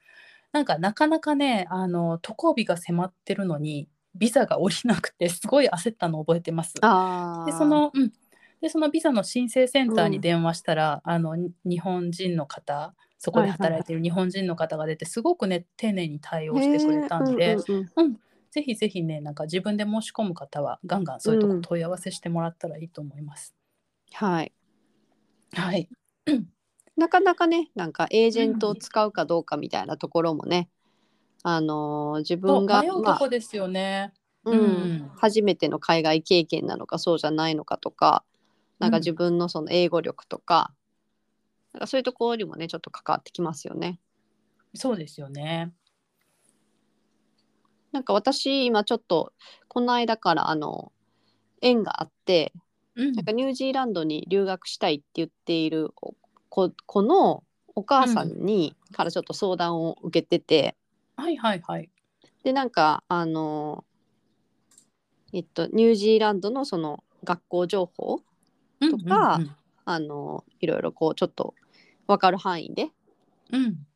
[0.51, 6.73] なんかなかなかねあの渡航日が迫ってるのにビザが下りなくてすごい焦ったのを覚えてます。
[6.75, 8.11] でそのうん。
[8.61, 18.15] でそのビザの申請センターに電話したら、あのに日本人の方そこで働いてる日本人の方が出てすごくね丁寧に対応してくれたんで、うんうん
[18.51, 23.53] ぜひぜひねなんか自分で申し込む方はガンガンそういうとこ問い合わせしてもらったらいいと思います。
[24.13, 24.53] はい。
[25.53, 25.89] はい、
[26.95, 30.69] なかなかねなんかエージェントを使うかどうかみたいなところもね、
[31.43, 34.13] あのー自と分が迷うまあとこですよね。
[34.45, 34.59] うん。
[34.59, 35.11] うん。
[35.17, 38.23] 初めての海外経験なのかそうじゃないのかとか
[38.79, 39.01] なんかうん。
[39.01, 40.71] 自分のその英語力とか,、
[41.75, 43.99] なんかそういうところにもねちょっと関わってきますよね。
[44.75, 45.73] そうですよね。
[47.91, 49.33] なんか私今ちょっと
[49.67, 50.93] この間からあの
[51.61, 52.53] 縁があって
[52.95, 55.89] うんなんかニュージーランドに留学したいって言っている
[56.49, 57.43] 子子の
[57.75, 60.77] お母さんに、からちょっと相談を受けてて
[61.17, 61.89] はいはいはい。
[62.45, 63.83] でなんかあの
[65.33, 68.21] えっとニュージーランドのその学校情報
[68.79, 71.53] とかうんあのいろいろこうちょっと
[72.07, 72.89] 分かる範囲で？
[73.51, 73.63] うん。
[73.63, 73.87] うん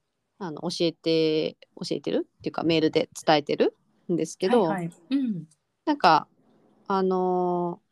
[0.41, 3.75] あの教えて教えてるっていうかメールで伝えてる
[4.09, 4.91] んですけど、はいはい。
[5.09, 5.43] うん。
[5.85, 6.27] なんか
[6.87, 7.89] あのー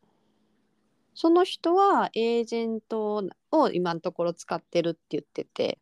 [1.13, 5.79] その人はエージェントを今のところ使ってるって言ってて、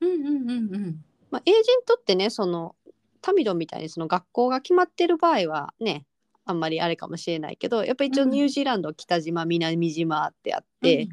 [0.00, 1.04] うんうんうんうん。
[1.30, 2.74] まあ、エージェントってねその
[3.20, 6.06] タミドみたいにその学校が決まってる場合はね
[6.46, 8.30] あんまりあれかもしれないけどやっぱり一応うん。
[8.30, 11.08] ニュージーランド、北島南島ってあって、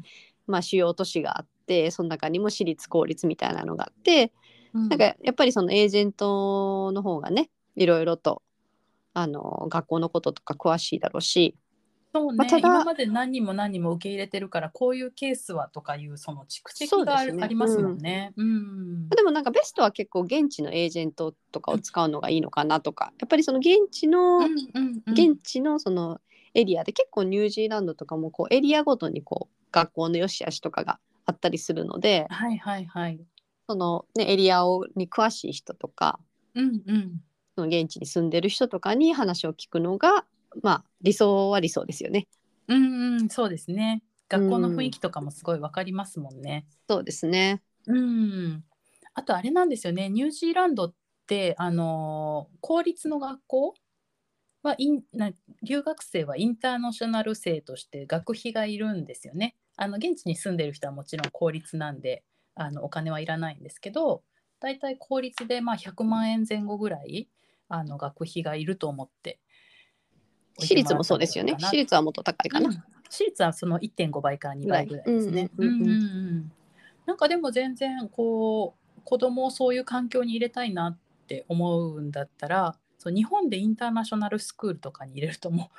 [0.46, 4.32] まあ、主要都市があってその中にも私立公立みたいなのがあって、
[4.72, 4.88] うん。
[4.88, 8.42] なんかやっぱりそのエージェントの方がねいろいろと
[9.14, 11.56] あの学校のこととか詳しいだろうし。
[12.14, 17.42] そうね、まあただ今まで何人も何人も受け入れてるからこういうケースはとかいうその蓄積があ,、ね。
[17.42, 18.32] ありますもんね。
[18.36, 19.08] うん。
[19.10, 23.12] でもなんかベストは結構現地のエージェントとかを使うのがいいのかなとか。
[23.18, 25.12] やっぱりその現地の、うんうんうん。
[25.12, 26.20] 現地のその
[26.54, 33.26] エリアで結構ニュージーランドとかもこうエリアごとにこう学校の良し悪しとかがあったりするのではいはいはい。
[33.68, 36.18] その、ね、エリアをに詳しい人とか
[36.54, 37.22] うんうん
[37.56, 40.26] その現地に住んでる人とかに話を聞くのが
[40.62, 42.26] まあ理想は理想ですよね。
[42.68, 44.02] うんうんそうですね。
[44.28, 46.66] 学校の雰囲気とかもすごいわかりますもんね。
[46.88, 47.62] そうですね。
[47.86, 48.64] うん。
[49.14, 50.08] あとあれなんですよね。
[50.08, 50.94] ニュージーランドっ
[51.26, 53.74] てあのー公立の学校
[54.62, 59.56] はインな留学生はインターナショナル生として学費がいるんですよね。
[59.76, 64.22] あの現地に住んでる人はもちろん公立なんであのお金はいらないんですけど
[64.60, 67.28] だいたい公立でまあ100万円前後ぐらい
[67.68, 69.38] あの学費がいると思って
[70.58, 71.54] 私立もそうですよね。
[71.58, 72.70] 私立はもっと高いかな。
[72.70, 75.50] うん私立はその1.5倍から2倍ぐらいですね。
[77.06, 85.76] なんかでも全然こう子供をそういう環境に入れたいなって思うんだったらそう日本でインターナショナルスクールとかに入れるともう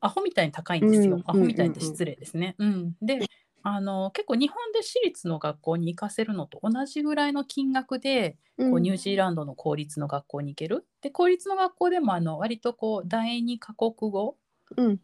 [0.00, 1.16] アホみたいに高いんですよ。
[1.16, 2.54] うんアホみたいって失礼ですね。
[2.58, 2.96] うん。
[3.02, 3.26] で
[3.62, 8.70] あの結構日本で私立の学校に行かせるのと同じぐらいの金額でうん。
[8.70, 10.86] こうニュージーランドの公立の学校に行ける。
[11.00, 14.36] で公立の学校でもあの割とこう第二カ国語
[14.76, 15.00] うん。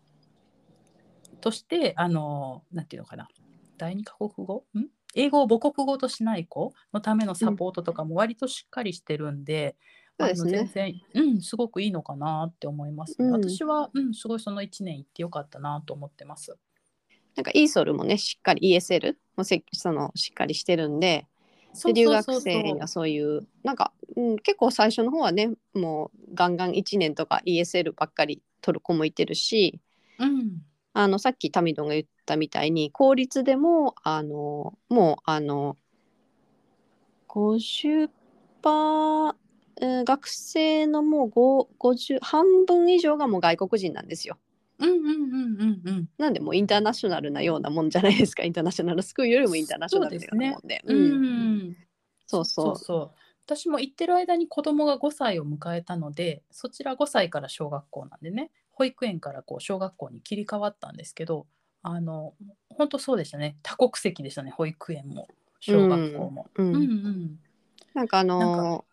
[1.41, 3.29] としてあのなんていうのかな。
[3.79, 4.65] 第二カ国語？
[4.79, 4.87] ん？
[5.15, 9.77] 英語を母国語としない子のためのサポートとかも割としっかりしてるんで、
[10.23, 13.29] そうですね全然、うん、すごくいいのかなって思いますね。
[13.29, 16.57] うん私は、うん、すごいその1年行ってよかったなと思ってます。
[17.35, 21.27] なんかイーソルもねしっかり ESL もせそのしっかりしてるんで
[21.85, 29.81] で留学生にはそういうなんか、うん、結構最初の方はねもうガンガン1年とか ESL ばっかり取る子もいてるし
[30.19, 35.77] うん、あのさっきタミドンが言ったみたいに公立でもあのもうあの
[37.29, 38.09] 50%、
[38.65, 39.33] えー
[40.05, 44.39] 学生のもう5 50半分以上がもう外国人なんですよ。
[44.79, 46.09] うんうんうんうんうん。
[46.19, 48.45] なんでもうインターナショナルなようなもんじゃないですか。
[48.45, 50.81] インターナショナルスクールよりもインターナショナルなようなもんで。
[50.85, 51.57] ううん。
[51.69, 51.77] ん。
[52.27, 52.67] そうそう。
[52.67, 53.11] そうそう。
[53.47, 58.51] 私も行ってる間に子供が5歳を迎えたのでそちら5歳から小学校なんでね。
[58.71, 61.47] 保育園からこう小学校に切り替わったんですけど
[61.83, 62.35] あの
[62.71, 63.57] 本当そうでしたね。
[63.63, 65.29] 多国籍でしたね保育園も。
[65.61, 66.47] 小学校も。
[66.55, 66.67] うん。
[66.69, 66.75] うん。
[66.75, 67.39] うん
[67.95, 68.85] なんかあの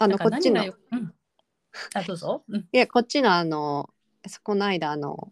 [0.00, 0.64] あのこっちの。
[0.64, 1.12] うん、
[1.94, 2.42] あどうぞ。
[2.48, 2.66] うん。
[2.72, 3.90] やこっちのあの
[4.42, 5.30] この間あの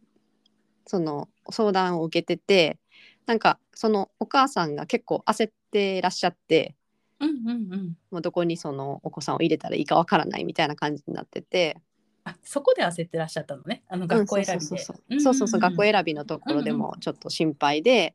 [0.86, 2.78] その相談を受けてて
[3.26, 6.74] なんかそのお母さんが結構焦ってらっしゃって
[7.18, 7.96] うんうんうん。
[8.10, 11.78] もうどこにそのお子さんを入れたらいいかわからないみたいな感じになってて。
[12.24, 13.82] あそこで焦ってらっしゃったのね。
[13.88, 18.14] あの学校選びそうそうそう学校び選びのところでもちょっと心配で、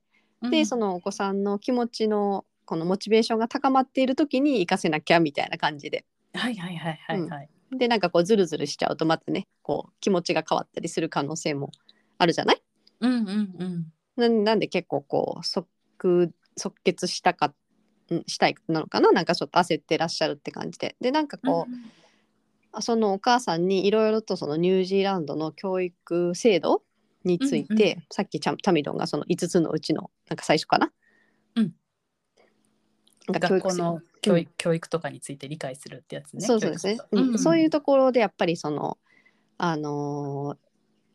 [0.52, 7.50] でそののお子さんの気持ちのこのモチベーションが高まっている時に行かせなきゃみたいな感じではいはいはいはいはい。
[7.72, 11.72] でなんかこうズルズルしちゃうとまたねこう気持ちが変わったりする可能性も
[12.18, 12.62] あるじゃない？
[13.00, 13.92] うんうんうん。
[14.16, 17.54] ななんで結構こう即即決したかん
[18.28, 19.12] したいなのかな？
[19.12, 21.74] なんかちょっと焦ってらっしゃるって感じででなんかこう、
[22.72, 26.84] あそのお母さんにいろいろとそのニュージーランドの教育制度
[27.24, 30.92] について、うんさっきちゃんタミドンがその5つのうちのなんか最初かな？
[31.56, 36.46] うんなんか教育制度学校の教育,、教育とかについて理解するってやつね。
[36.46, 37.40] そうそうですね、うん。
[37.40, 38.98] そういうところでやっぱりその
[39.58, 40.64] あのー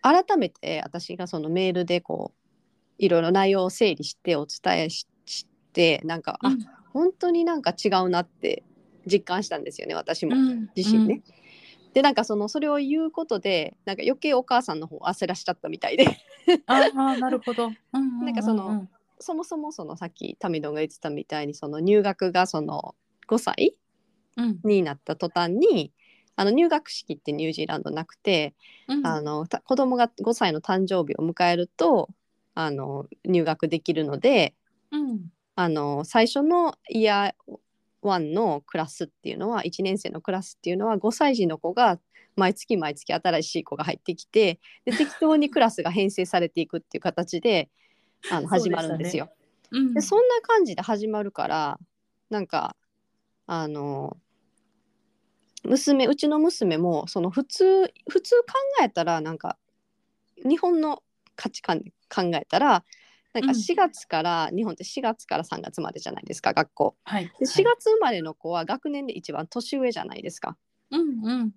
[0.01, 2.39] 改めて私がそのメールでこう
[2.99, 6.53] いろいろ内容を整理してお伝えししてなんか、うん。
[6.53, 6.57] あ
[6.95, 8.65] 本当になんか違うなって
[9.07, 10.35] 実感したんですよね私も。
[10.35, 10.71] うん。
[10.75, 11.23] 自身ね。
[11.93, 16.07] でなんかそのそれを言うことでなんか余計お母さんの方焦らしちゃったみたいで。
[16.67, 17.73] ああなるほど。
[17.93, 18.21] うん。
[18.21, 18.89] なんかその
[19.21, 22.95] そもそもそのさっきタミドンが言ってたみたいにその入学がその
[23.29, 23.75] 5歳
[24.37, 24.61] うん。
[24.65, 25.93] になった途端に
[26.37, 28.55] あの入学式ってニュージーランドなくて、
[28.87, 29.07] うん。
[29.07, 32.09] あのた子供が5歳の誕生日を迎えると
[32.55, 34.55] あの入学できるので
[34.91, 35.21] うん。
[35.57, 37.59] あの最初のイヤー
[38.03, 41.99] 1のクラスっていうのは1年生のクラスっていうのは5歳児の子が
[42.37, 47.69] 毎月毎月新しい子が入ってきてで適当にクラスが編成されていくっていう形で
[48.31, 49.31] あの始まるんですよ。
[49.71, 49.95] うん。
[49.95, 51.79] でそんな感じで始まるから
[52.31, 52.77] なんか
[53.47, 54.17] あの
[55.65, 59.59] 娘うちの娘もその普通普通考えたらなんか
[60.43, 61.03] 日本の
[61.37, 62.85] 価値観で考えたら
[63.33, 63.55] なんかうん。
[63.55, 66.97] 4月から、日本って4月から3月までじゃないですか学校。
[67.05, 67.31] はい。
[67.39, 70.57] で4月生まれの子は学年で一番年上じゃないですか。
[70.91, 71.53] うんうん。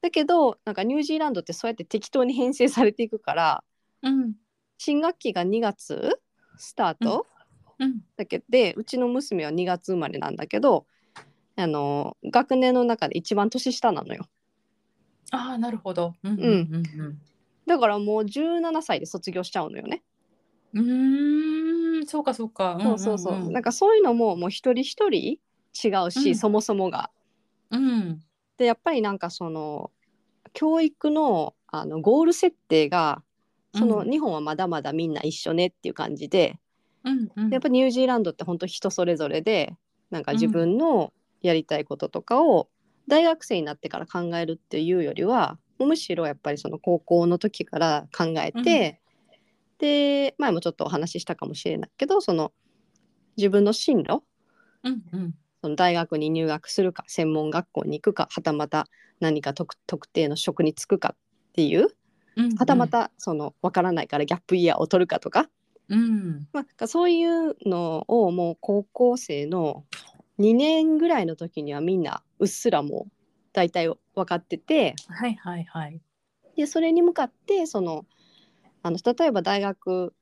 [0.00, 3.64] だけどなんかニュージーランドってそうやって適当に編成されていくから
[4.02, 4.34] うん
[4.78, 6.20] 新学期が2月
[6.56, 7.26] スタート、
[7.78, 8.00] うん。
[8.16, 10.86] だけでうちの娘は2月生まれなんだけど
[11.54, 14.26] あの学年の中で一番年下なのよ。
[15.30, 16.14] ああなるほど。
[16.24, 17.20] うんうんうん。
[17.66, 20.02] だからもう17歳で卒業しちゃうのよね、
[20.72, 22.06] うん。
[22.06, 22.78] そうかそうか。
[22.80, 25.38] そうそうそう、んんなんかそういうのももう一人一人
[25.74, 26.34] 違うし、うん。
[26.34, 27.10] そもそもが。
[27.70, 28.20] うん。
[28.56, 29.90] でやっぱりなんかその
[30.52, 33.22] 教育のあのゴール設定が
[33.74, 36.58] その、うん日本はまだまだみんな一緒ねっていう感じで。
[37.04, 37.50] うんうん。
[37.50, 39.74] でやっぱニュージーランドって本当人それぞれで
[40.10, 42.68] なんか自分のやりたいこととかを
[43.06, 49.00] 大学生になってから考えるっていうよりはむしろやっぱりその高校の時から考えて、
[49.78, 52.52] で前もちょっとお話ししたかもしれないけどその
[53.36, 54.22] 自分の進路
[54.82, 55.34] うんうん。
[55.62, 58.86] その大学に入学するか専門学校に行くかはたまた
[59.20, 61.88] 何か特特定の職に就くかっていう
[62.38, 65.50] うんはたまたその分からないからギャップイヤーを取るかとか、
[65.88, 66.48] うん。
[66.52, 69.84] まあ、そういうのをもう高校生の
[70.38, 73.12] 2年ぐらいの時にはみんなうっすらもう
[73.52, 74.94] 大体分かってて。
[75.08, 76.00] はいはいはい。
[76.56, 78.06] でそれに向かってその
[78.82, 80.14] あの例えば大学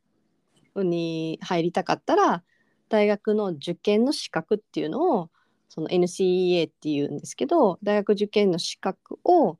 [0.74, 2.42] に入りたかったら
[2.88, 5.30] 大学の受験の資格っていうのを
[5.68, 9.58] その NCEA っていうんですけど大学受験の資格を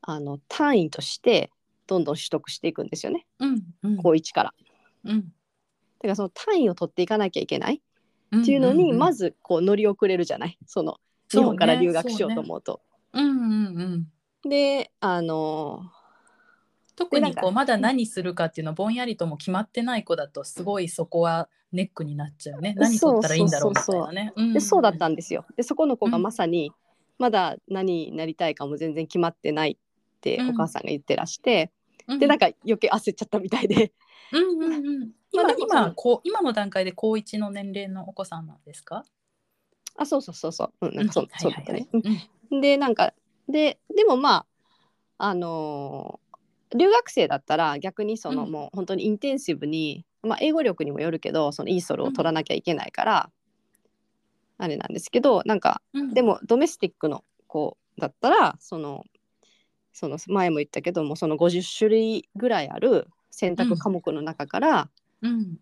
[0.00, 1.50] あの単位として
[1.86, 3.26] どんどん取得していくんですよね。
[3.38, 3.96] うんうん。
[3.96, 4.54] 高1から。
[5.04, 5.20] うん。
[5.20, 5.26] だ
[6.02, 7.82] からその単位を取っていかなきゃいけない。
[8.32, 10.58] うんっていうのに、まずずこう乗り遅れるじゃない。
[10.66, 10.98] その
[11.30, 12.80] 日本から留学しようと思うと。
[13.12, 14.06] うんうん
[14.44, 14.48] うん。
[14.48, 15.82] であの
[16.96, 22.74] 特にこうまだ何するかっていうのぼんやりとも決まってない子だとすごいそこはネックになっちゃうね。
[22.76, 24.32] 何取ったらいいんだろうみたいなね。
[24.54, 25.44] でそうだったんんですよ。
[25.56, 26.72] でそこの子がうんまさに
[27.18, 29.78] まだ何になりたいかも全然決まってない
[30.34, 30.50] ってうん。
[30.50, 31.70] お母さんが言ってらして、
[32.06, 32.18] うん。
[32.18, 33.92] でなんか余計焦っちゃったみたいで。
[34.32, 39.04] うんうんうん、ま今今こう今の段階で高一の年齢のお子さんなんですか？
[39.96, 41.88] あそうそうそうそう、うん、なんかそう,、そうだったね。
[42.50, 43.14] でなんか
[43.48, 44.46] ででもま
[45.18, 46.26] ああのー
[46.76, 48.50] 留学生だったら逆にその、うん。
[48.50, 53.30] もう本当にインテンシブに、まあ、英語力にもよるけどそのイーソルを取らなきゃいけないから、
[54.58, 56.12] あれなんですけどなんかうん。
[56.12, 59.04] でもドメスティックの子だったらその
[59.96, 64.90] その前も言ったけどもその50種類ぐらいある選択科目の中から、
[65.22, 65.56] うん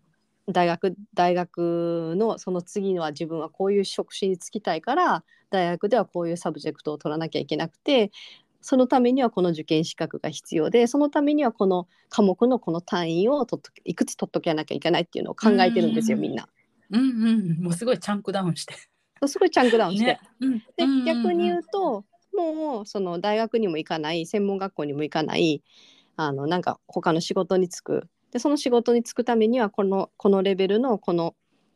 [0.47, 8.11] 大学大学のその次のは自分はこういう職種に就きたいから大学ではこういう subject を取らなきゃいけなくて
[8.61, 16.47] そのためにはこの受験資格が必要でそのためにはこの科目のこの単位を取っといくつ取っとかなきゃいけないっていうのを考えてるんですようんみんな。
[16.91, 18.75] うんうんもうすごい chunk downして。
[19.27, 20.05] すごい chunk down して。
[20.05, 20.19] ね。
[20.41, 22.05] うんで逆に言うと
[22.35, 25.63] もうその大学にも行かない専門学校にも行かない
[26.15, 28.09] あのなんか他の仕事に就く。
[28.31, 31.35] でその仕事に就くためにはこのこのレベルのこの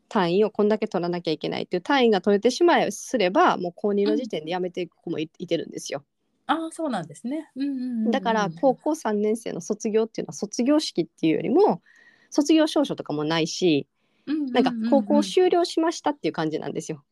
[0.10, 6.04] 単位をこんだけ取らなきゃいけないっていう単位が取れてしまえすればもう高2の時点で辞めていく子もい,、てるんですよ。
[6.48, 7.50] ああそうなんですね。
[7.56, 11.82] うんうんうんうんだから高校3年生の卒業っていうのは卒業式っていうよりも
[12.30, 13.88] 卒業証書とかもないし
[14.26, 17.04] なんか高校修了しましたっていう感じなんですよ。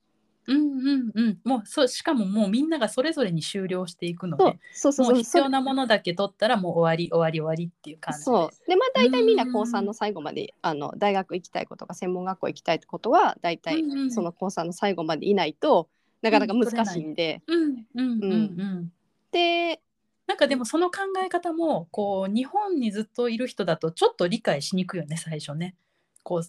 [0.48, 8.24] うんうんうんもうそうしかももうみんながそれぞれに終了していくので、そうそうそうもう必要なものだけ取ったらもう終わり終わり終わりっていう感じで。
[8.24, 15.89] そうでまあ大体みんなうん高3の最後まであの大学行きたいことか専門学校行きたいことは大体うんうんその高3の最後までいないと
[16.22, 18.91] なかなか難しいんで、うんうんうんうん。
[19.32, 19.82] で
[20.28, 25.76] なんかでもその考え方もこう日本にずっといる人だとちょっと理解しにくいよね最初ね。
[26.24, 26.43] こう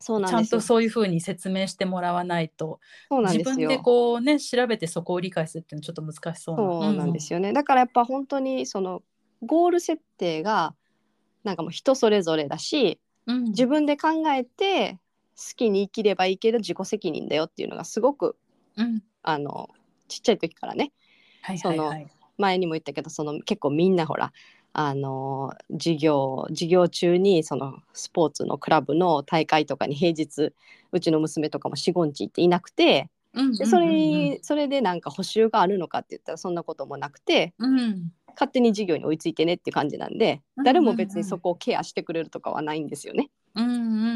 [0.00, 0.60] そうなんですよ。
[0.60, 2.80] とそういうふうに説明してもらわないと。
[3.08, 3.68] そうなん自ですよ。
[3.68, 6.72] 分でこうね調べてそこを理解するっていうのはちょっと難しそうな。
[6.72, 9.02] そうなんですよね、だからやっぱ本当にその
[9.42, 10.74] ゴール設定が
[11.44, 13.44] なんかもう人それぞれだしうん。
[13.44, 14.98] 自分で考えて
[15.36, 18.36] 好きに生きればいいけど自己責任だよっていうのがすごく
[18.76, 19.02] うん。
[19.22, 19.68] あの
[20.08, 20.92] ちっちゃい時からね。
[21.42, 22.06] はいはいはい。
[22.38, 24.32] 前にも言ったけどその結構みんなほら
[24.80, 30.52] あの授業授業中にそのスポーツのクラブの大会とかに平日
[30.92, 43.30] うちの娘とかも45日行っていなくてうんでそれにそれでなんか補習があるのかって言ったらそんなこともなくてうん勝手に授業に追いついてねっていう感じなんでうん誰も別にそこをケアしてくれるとかはないんですよね。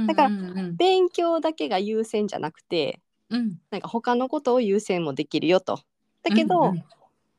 [0.07, 0.31] だから
[0.75, 3.01] 勉強だけが優先じゃなくて
[3.31, 5.81] うんなんか他のことを優先もできるよと。
[6.23, 6.85] だけど、うんうん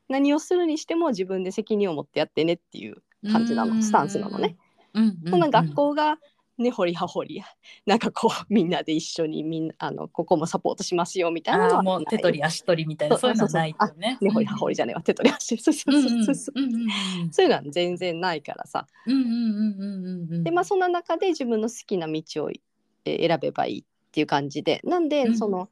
[0.08, 4.56] 何をするにしても自分で責任を持ってやってねっていう感じなのスタンスなのね。。
[4.94, 5.18] うんうん。
[5.24, 5.40] うんそん。
[5.40, 6.18] な学校が
[6.56, 7.42] 根掘り葉掘り
[7.84, 14.18] なんかこうみんなで一緒にみんなあのここもサポートしますよみたいなのはもう手取り足取りみたいなそそうういうのはないよね。
[14.20, 15.58] 根掘り葉掘りじゃねえわ手取り足。
[15.58, 18.86] そうそういうのは全然ないからさ。
[19.06, 20.34] うんうんうんうんうん。
[20.34, 22.50] うんでまあそんな中で自分の好きな道を
[23.04, 24.80] えー選べばいいっていう感じで。
[24.84, 25.36] なんで、うん。
[25.36, 25.68] その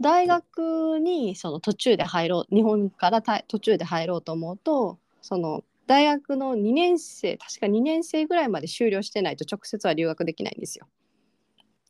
[0.00, 10.86] 大学にその途中で入ろう日本からた途中で入ろうと思うとその大学の2年生確か2年生ぐらいまで修了してないと直接は留学できないんですよ。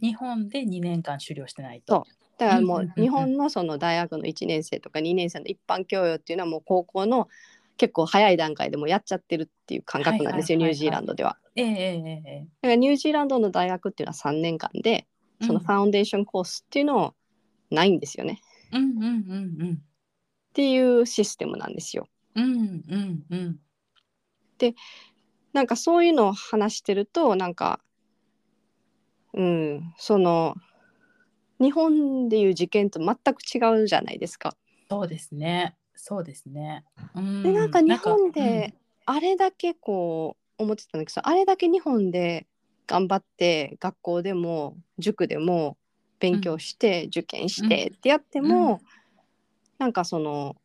[0.01, 2.07] 日本で2年間修了してないと。
[2.39, 7.29] だからもう日本のその大学の1年生とか2年生の一般教養っていうのはもう高校の
[7.79, 11.39] 結構早い段階でもうやっちゃってるっていう感覚なんですよ、ニュージーランドでは。
[11.55, 15.07] えええええだからニュージーランドの大学っていうのは3年間で
[15.41, 17.15] えそのファウンデーションコースっていうのを
[17.71, 18.41] ないんですよね。
[18.73, 19.79] うんうんうんうんっ
[20.57, 22.09] ていうシステムなんですよ。
[22.35, 23.61] うんうんうん
[25.53, 27.81] なんかそういうのを話してるとなんか
[29.33, 30.55] うんその
[31.59, 34.57] 日本でいう受験と全く違うじゃないですか。
[34.91, 35.75] そうですね。
[35.95, 36.85] そうですね。
[37.15, 37.43] うん。
[37.43, 38.75] でなんか日本で
[39.07, 42.47] あれだけこう思ってたんだけどあれだけ日本で
[42.87, 45.77] 頑張って学校でも塾でも
[46.19, 48.81] 勉強して、受験してってやっても、
[49.79, 50.57] なんかその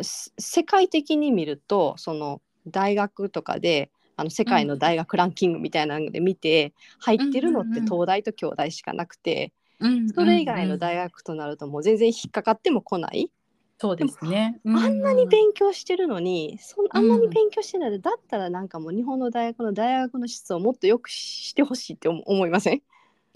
[0.00, 2.40] せ世界的に見るとその
[2.70, 13.30] 大学とかであの世界の大学ランキングみたいなので見て、入ってるのってうんうんうん東大と京大しかなくて、うんうんうんそれ以外の大学となるともう全然引っかかっても来ない。
[13.78, 14.58] そうですね。
[14.66, 22.82] あんなに強勉強してるのにそんあんなに勉強してないで、だったらなんかもう日本の大学の大学の質をもっとよくしてほしいって思思いません？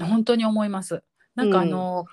[0.00, 1.04] 本当に思います。
[1.36, 2.06] なんかあの、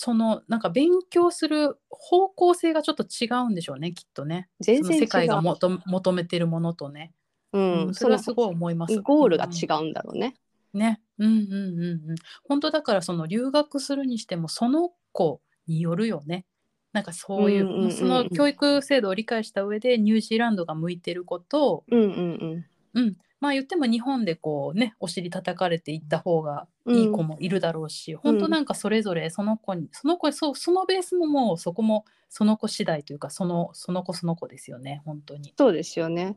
[0.00, 4.48] そのなんか勉強する方向性がちょっと違うんでしょうねきっとね。
[4.60, 7.12] 全然世界がもと求めてるものとね。
[7.52, 9.00] う、うんん、それはすごい思います。
[9.00, 10.36] ゴールが違うんだろうね。
[10.72, 11.00] ね。
[11.18, 12.16] うんうんうんうん。
[12.44, 16.46] 本当だからその留学するにしてもその子によるよね。
[16.92, 35.54] なんかそういう,、うんうんうんうんその教育制度を理解した上でニュージーランドが向いてることを、うんうんうん、まあ言っても日本でこうねお尻叩かれていった方がいい子もいるだろうし、本当なんかそれぞれその子にその子そうそのベースももうそこもその子次第というかそのその子その子ですよね本当に。
[35.56, 36.36] そうですよね。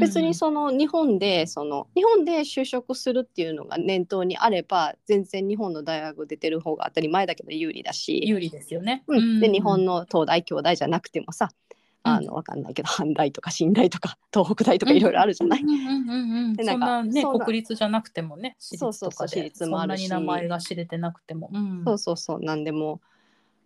[0.00, 9.02] 別にその日本でその日本で就職するっていうのが念頭にあれば全然日本の大学出てる方が当たり前だけど有利だし、有利ですよね。
[9.08, 11.50] うん、でうん日本の東大京大じゃなくてもさ
[12.06, 15.62] あのわかんないけど阪大とか新大とか東北大とかいろいろあるじゃない？
[15.62, 23.00] うんうんうんうんでなんかそんなね国立じゃなくてもね私そうそうそう私立もあるしそんなに名前が知れてなくても、うん、そうそうそうなんでも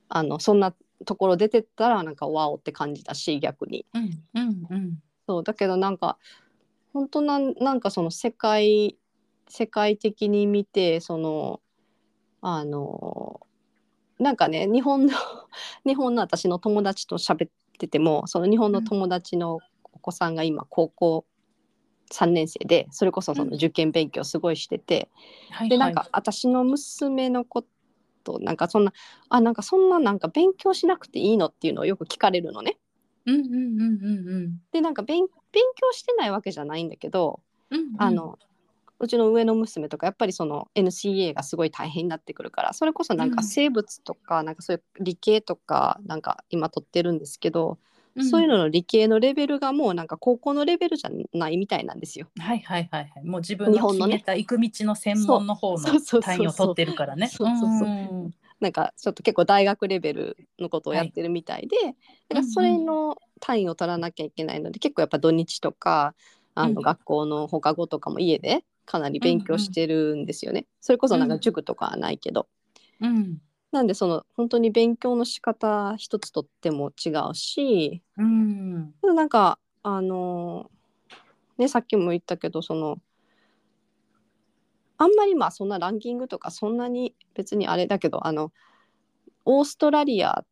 [0.08, 0.72] あのそんな
[1.04, 3.84] ところ出てったらなんかワオって感じたし逆に。
[3.94, 4.98] うんうんうん。
[5.26, 6.16] そうだけどなんか
[6.92, 8.96] 本当なんなんかその世界
[9.48, 11.60] 世界的に見てその
[12.40, 13.40] あの
[14.18, 15.12] なんかね日本の
[15.86, 19.60] 日本の私の友達と喋っててもその日本の友達の
[19.92, 21.24] お子さんが今高校
[22.10, 25.08] 3年生でそれこそその受験勉強すごいしてて、
[25.50, 25.68] はい。
[25.68, 27.64] でなんか私の娘のこ
[28.24, 28.92] となんかそんな
[29.28, 32.78] あなんかそんななんか勉強しなくていいのっていうのをよく聞かれるのね。
[33.26, 34.60] うんうんうんうんうん。
[34.72, 37.86] でなんか勉勉強してないわけじゃないんだけど、うんうん。
[37.98, 38.38] あの
[39.00, 43.48] うちの上の娘とかやっぱりその NCA がすごい大変になってくるからそれこそなんかうん。
[43.48, 47.78] 生物とかなんかそういう理系とかなんか今取ってるんですけど、
[48.16, 48.24] うん。
[48.24, 52.26] そういうのの理系のレベルがもうなんか高校のレベルじゃないみたいなんですよ。
[52.40, 53.24] はいはいはいはい。
[53.24, 54.16] もう自分の日本のね。
[54.16, 55.88] 決めた行く道の専門の方の
[56.20, 57.28] 単位を取ってるからね。
[57.28, 58.26] そうそうそうう。
[58.28, 58.30] ん。
[58.60, 61.94] なんかちょっと結構大学レベルのことをやってるみたいで、だか
[62.36, 66.14] らそれの単位を取らなきゃいけないので、結構やっぱ土日とか
[66.54, 66.82] あのうん。
[66.82, 70.66] 学校の放課後とかも家でかなり勉強してるんですよね。
[70.80, 72.48] それこそなんか塾とかはないけど。
[73.00, 73.38] うん
[73.70, 80.70] なんでその本当に勉強の仕方一つとっても違うしうんなんかあの
[81.58, 82.98] ねさっきも言ったけどその
[84.96, 88.52] あんまりまあそんなランキングとかそんなに別にあれだけどあの
[89.44, 90.46] オーストラリア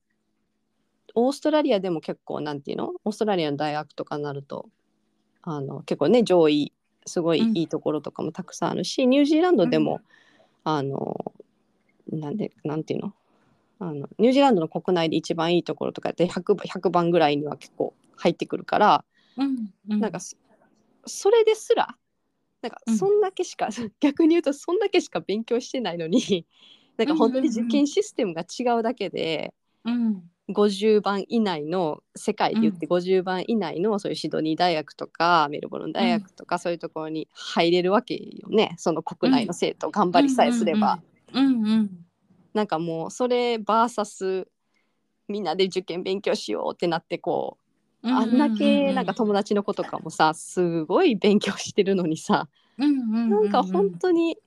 [1.15, 2.93] オーストラリアでも結構なんていうの？
[3.03, 4.69] オーストラリアの大学とかになると
[5.41, 6.75] あの結構ね上位
[7.07, 7.57] すごいうん。
[7.57, 10.01] いいところとかもたくさんあるし、ニュージーランドでも、
[10.65, 11.35] あの
[12.11, 13.15] なんでなんていうの？
[13.79, 19.05] あのニュージーランドの国内で一番いいところとかで 100, 100番ぐらいには結構入ってくるから、
[19.37, 20.01] うんうん。
[20.01, 20.37] なんかそ
[21.07, 21.97] それですら
[22.63, 22.99] なんかうん。
[22.99, 23.69] そんだけしか、
[24.01, 26.47] 逆に言うとそんだけしか勉強してないのに
[26.97, 29.55] なんか本当に受験システムが違うだけで、
[29.85, 38.75] うん50番以内の世界で言って50番以内のそういうシドニー大学とかメルボルン大学とかそういうところに入れるわけよね。
[38.79, 41.01] その国内の生徒頑張りさえすれば。
[41.35, 41.47] うん。
[41.47, 42.07] うん
[42.57, 44.49] なんかもうそれ VS
[45.29, 47.59] みんなで受験勉強しようってなってこ
[48.03, 52.49] うあんだけなんか友達の子とかもさすごい勉強してるのにさ
[53.05, 54.39] なんか本当に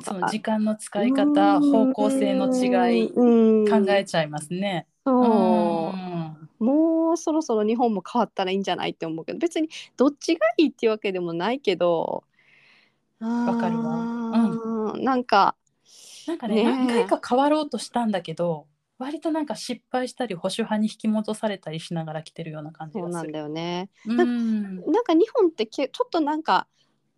[0.00, 3.68] そかの時間の使い方方向性の違いうん。
[3.68, 4.86] 考えちゃいますね。
[5.04, 5.96] そう。
[5.96, 6.66] うん。
[6.66, 12.24] もうそろそろ日本も変わったらいいんじゃないって思うけど別にどっちがいいっていうわけでもないけど
[13.20, 14.92] わかるわ。
[14.94, 15.56] うん、なんか
[16.26, 16.64] なんかねねえ。
[16.64, 18.66] 何回か変わろうとしたんだけど
[18.98, 23.12] 割となんか失敗したり保守派に引き戻されたりしながら来てるような感じがする。
[23.12, 23.90] そうなんだよね。
[24.06, 24.76] うん。
[24.92, 26.68] なんか日本ってけちょっとなんか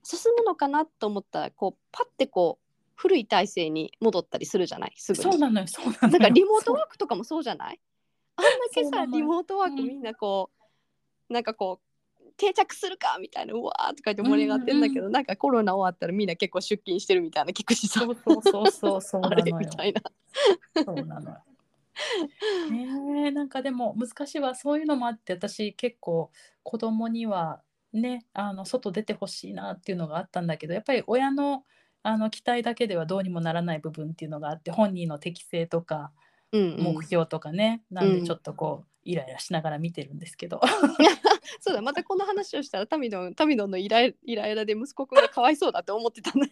[0.03, 2.64] 進むのかなと思ったらこうパッてこう
[2.95, 4.93] 古い体制に戻ったりするじゃない？
[4.97, 5.23] すぐに。
[5.25, 6.09] そうなのよそうなのよ。
[6.09, 7.81] なんかリモートワークとかもそうじゃない？
[8.37, 10.51] あんだけさリモートワークうんみんなこ
[11.29, 11.81] う、なんかこ
[12.21, 19.53] う定着するかみたいなうわーとか言って盛り上がってんだけど、なんかコロナ終わったらみんな結構出勤してるみたいな聞くしさそうそうそうそうそうなあれ。
[19.53, 20.03] みたいな。
[20.85, 21.39] そうなのよ。
[22.71, 26.33] ねえなんかでも難しいわそういうのもあって私結構
[26.65, 27.61] 子供には
[27.93, 31.63] ねあの外出てほしいなっていうのがあったんだけどやっぱり親の
[32.05, 36.13] あの期待だけではどうにもならない部分っていうのがあって本人の適性とか
[36.55, 36.95] うんうん。
[36.95, 38.21] 目標とかね、なんうん。
[38.21, 40.61] でちょっとこうイライラしながら見てるんですけど。
[41.61, 46.47] そうだまたこの話をしたらタミドンタミドンのイライイライラで息子くんがかわいそうだって思ってたんだ。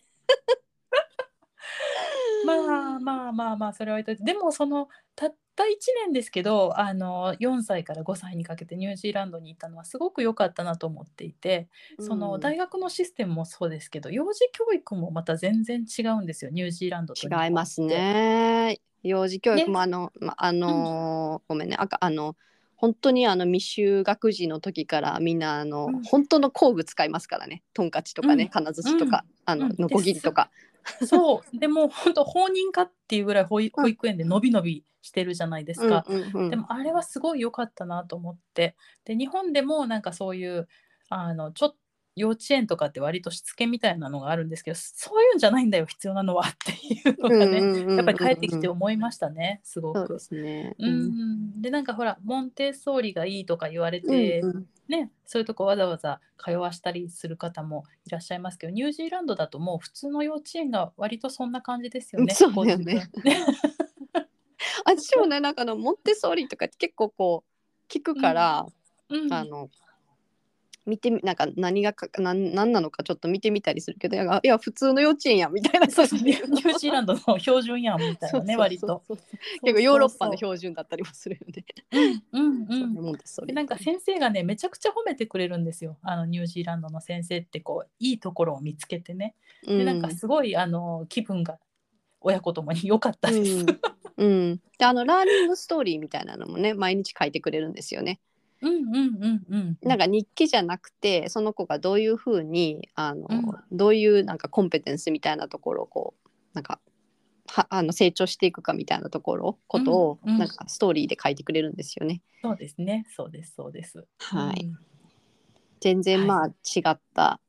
[2.47, 4.25] まあまあまあまあそれは置いといて。
[4.25, 5.67] でもそのたった1
[6.07, 11.69] 年ですけどあの4歳から5歳にかけてニュージーランドに行ったのはすごく良かったなと思っていて
[12.01, 17.81] その大学のシステムもそうですけど幼児教育もまた全然違うんですよニュージーランドと違います。
[17.83, 18.81] ね。
[19.03, 21.77] 幼児教育もあの、まあのーごめんね。
[21.79, 22.37] あかあの
[22.77, 26.03] 本当にあの未就学児の時からみんなあの、うん。
[26.03, 27.63] 本当の工具使いますからね。
[27.75, 28.51] トンカチとかね、うん。
[28.51, 29.77] 金槌とか、あのうん。
[29.79, 30.51] ノコギリとか。
[31.07, 31.59] そう。
[31.59, 36.05] でも本当放任かっていうぐらい保育園でのびのびしてるじゃないですか。
[36.09, 36.51] うんうんうん。
[36.51, 38.77] でもあれはすごい良かったなと思って。
[39.05, 40.69] で日本でもなんかそういう
[41.09, 41.77] あのちょっ
[42.15, 50.19] 幼稚園とかって割としつけみたいなのがあるんですけどそういうんじゃないんだよ必要なのはっていうのがね、やっぱり帰ってきて思いましたねすごく。
[50.31, 50.77] で。
[50.79, 51.63] うん。
[51.63, 54.67] でなんかほらモンテッソーリがいいとか言われて、うんうん。
[54.89, 62.35] ね、そういうとこわざわざ通わしたりする方もいらっしゃいますけどニュージーランドだともう普通の幼稚園が割とそんな感じですよね。
[62.35, 63.09] そうだよね
[64.85, 68.67] 私もねなんかあのモンテッソーリとかって結構こう聞くから、
[69.09, 69.33] うん。
[69.33, 69.71] あの
[70.85, 75.89] 見てみなんか何がかなん何なのかちょっと見てみたりするけどいやいや普通の幼稚園やみたいな。
[75.89, 79.03] そうニュニュージーランドの標準やんみたいなね割と。
[79.63, 81.65] 結構ヨーロッパの標準だったりもするよね。
[81.93, 83.09] そううんうん。
[83.09, 85.99] うんそなんか先生がねめちゃくちゃ褒めてくれるんですよ。
[86.03, 89.35] あのニュージーランドの先生ってこういいところを見つけてね。
[89.65, 91.59] でなんかすごいあの気分が
[92.21, 93.53] 親子ともに良かったです。
[93.61, 93.81] うん。
[94.17, 98.21] うん、であのラーニングストーリーみたいなのもね毎日書いてくれるんですよね。
[98.63, 99.79] うんうんうんうん。
[99.83, 103.45] なんか日記じゃなくてその子がどういうふうにあの、うん。
[103.71, 106.81] どういうなんかコンペテンスみたいなところをこうなんか
[107.49, 110.39] はあの成長していくかみたいなところことを、うんうん。
[110.39, 112.23] なんかストーリーで書いてくれるんですよね。
[112.41, 113.05] そうですね。
[113.15, 114.07] そうですそうです。
[114.19, 114.79] はい、うん。
[115.81, 117.41] 全然まあ違った、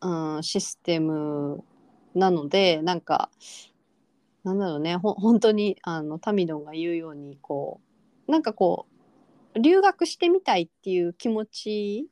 [0.00, 1.64] うん、システム
[2.14, 3.30] なのでなんか
[4.42, 4.96] なんだろうね。
[4.96, 7.80] ほ本当にあのタミドンが言うようにこ
[8.28, 8.93] うなんかこう
[9.60, 12.08] 留学してみたいっていう気持ち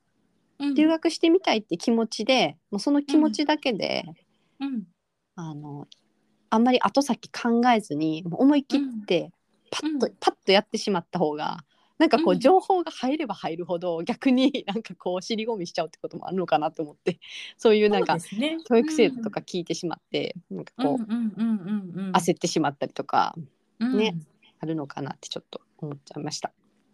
[0.58, 0.74] うん。
[0.74, 4.04] 留学してみたいって気持ちでもうその気持ちだけで、
[4.60, 4.84] うん。
[5.34, 5.88] あの
[6.50, 9.32] あんまり後先考えずに思い切って
[9.70, 10.14] パッと、うん。
[10.20, 11.64] パッとやってしまった方が
[11.98, 12.40] なんかこううん。
[12.40, 17.18] 情報が入れば入るほど逆に なんかこう尻込みしちゃうってこともあるのかなと思って
[17.56, 18.18] そういうなんか
[18.64, 21.02] 教育制度とか聞いてしまって、なんかこう、
[22.12, 23.34] 焦ってしまったりとか
[23.80, 23.96] うん。
[23.96, 24.16] ね
[24.60, 26.52] あるのかなってちょっと思っちゃいました。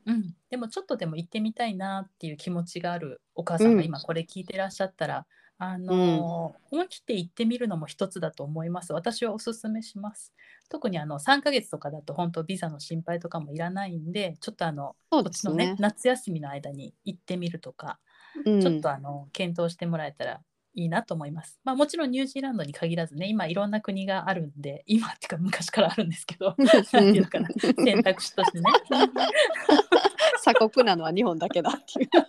[0.08, 5.26] うん、でもちょっとでも行ってみたいなっていう気持ちがあるお母さんがうん今これ聞いてらっしゃったら、
[5.58, 8.92] あのー思い切って行ってみるのも一つだと思います。
[8.92, 10.32] 私はおすすめします。
[10.70, 15.76] 特にあの3ヶ月とかだと本当ビザの心配とかもいらないんで、ちょっとあのそうこっちのねね。
[15.78, 17.98] 夏休みの間に行ってみるとか、
[18.46, 20.40] うんちょっとあの検討してもらえたら
[20.74, 21.58] いいなと思います。
[21.64, 27.48] まあもちろんニュージーランドに限らずね、今いろんな国があるんで、今っていうか昔からあるんですけど、なんていうのかな、
[27.84, 28.70] 選択肢としてね。
[30.54, 32.08] 鎖国なのは日本だけだっていう。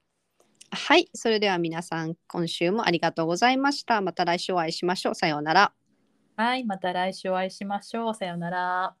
[0.72, 1.08] はい。
[1.14, 4.00] それでは皆さん、今週もありがとうございました。
[4.00, 5.14] また来週お会いしましょう。
[5.14, 5.72] さようなら。
[6.36, 8.14] はい、また来週お会いしましょう。
[8.14, 8.96] さようなら。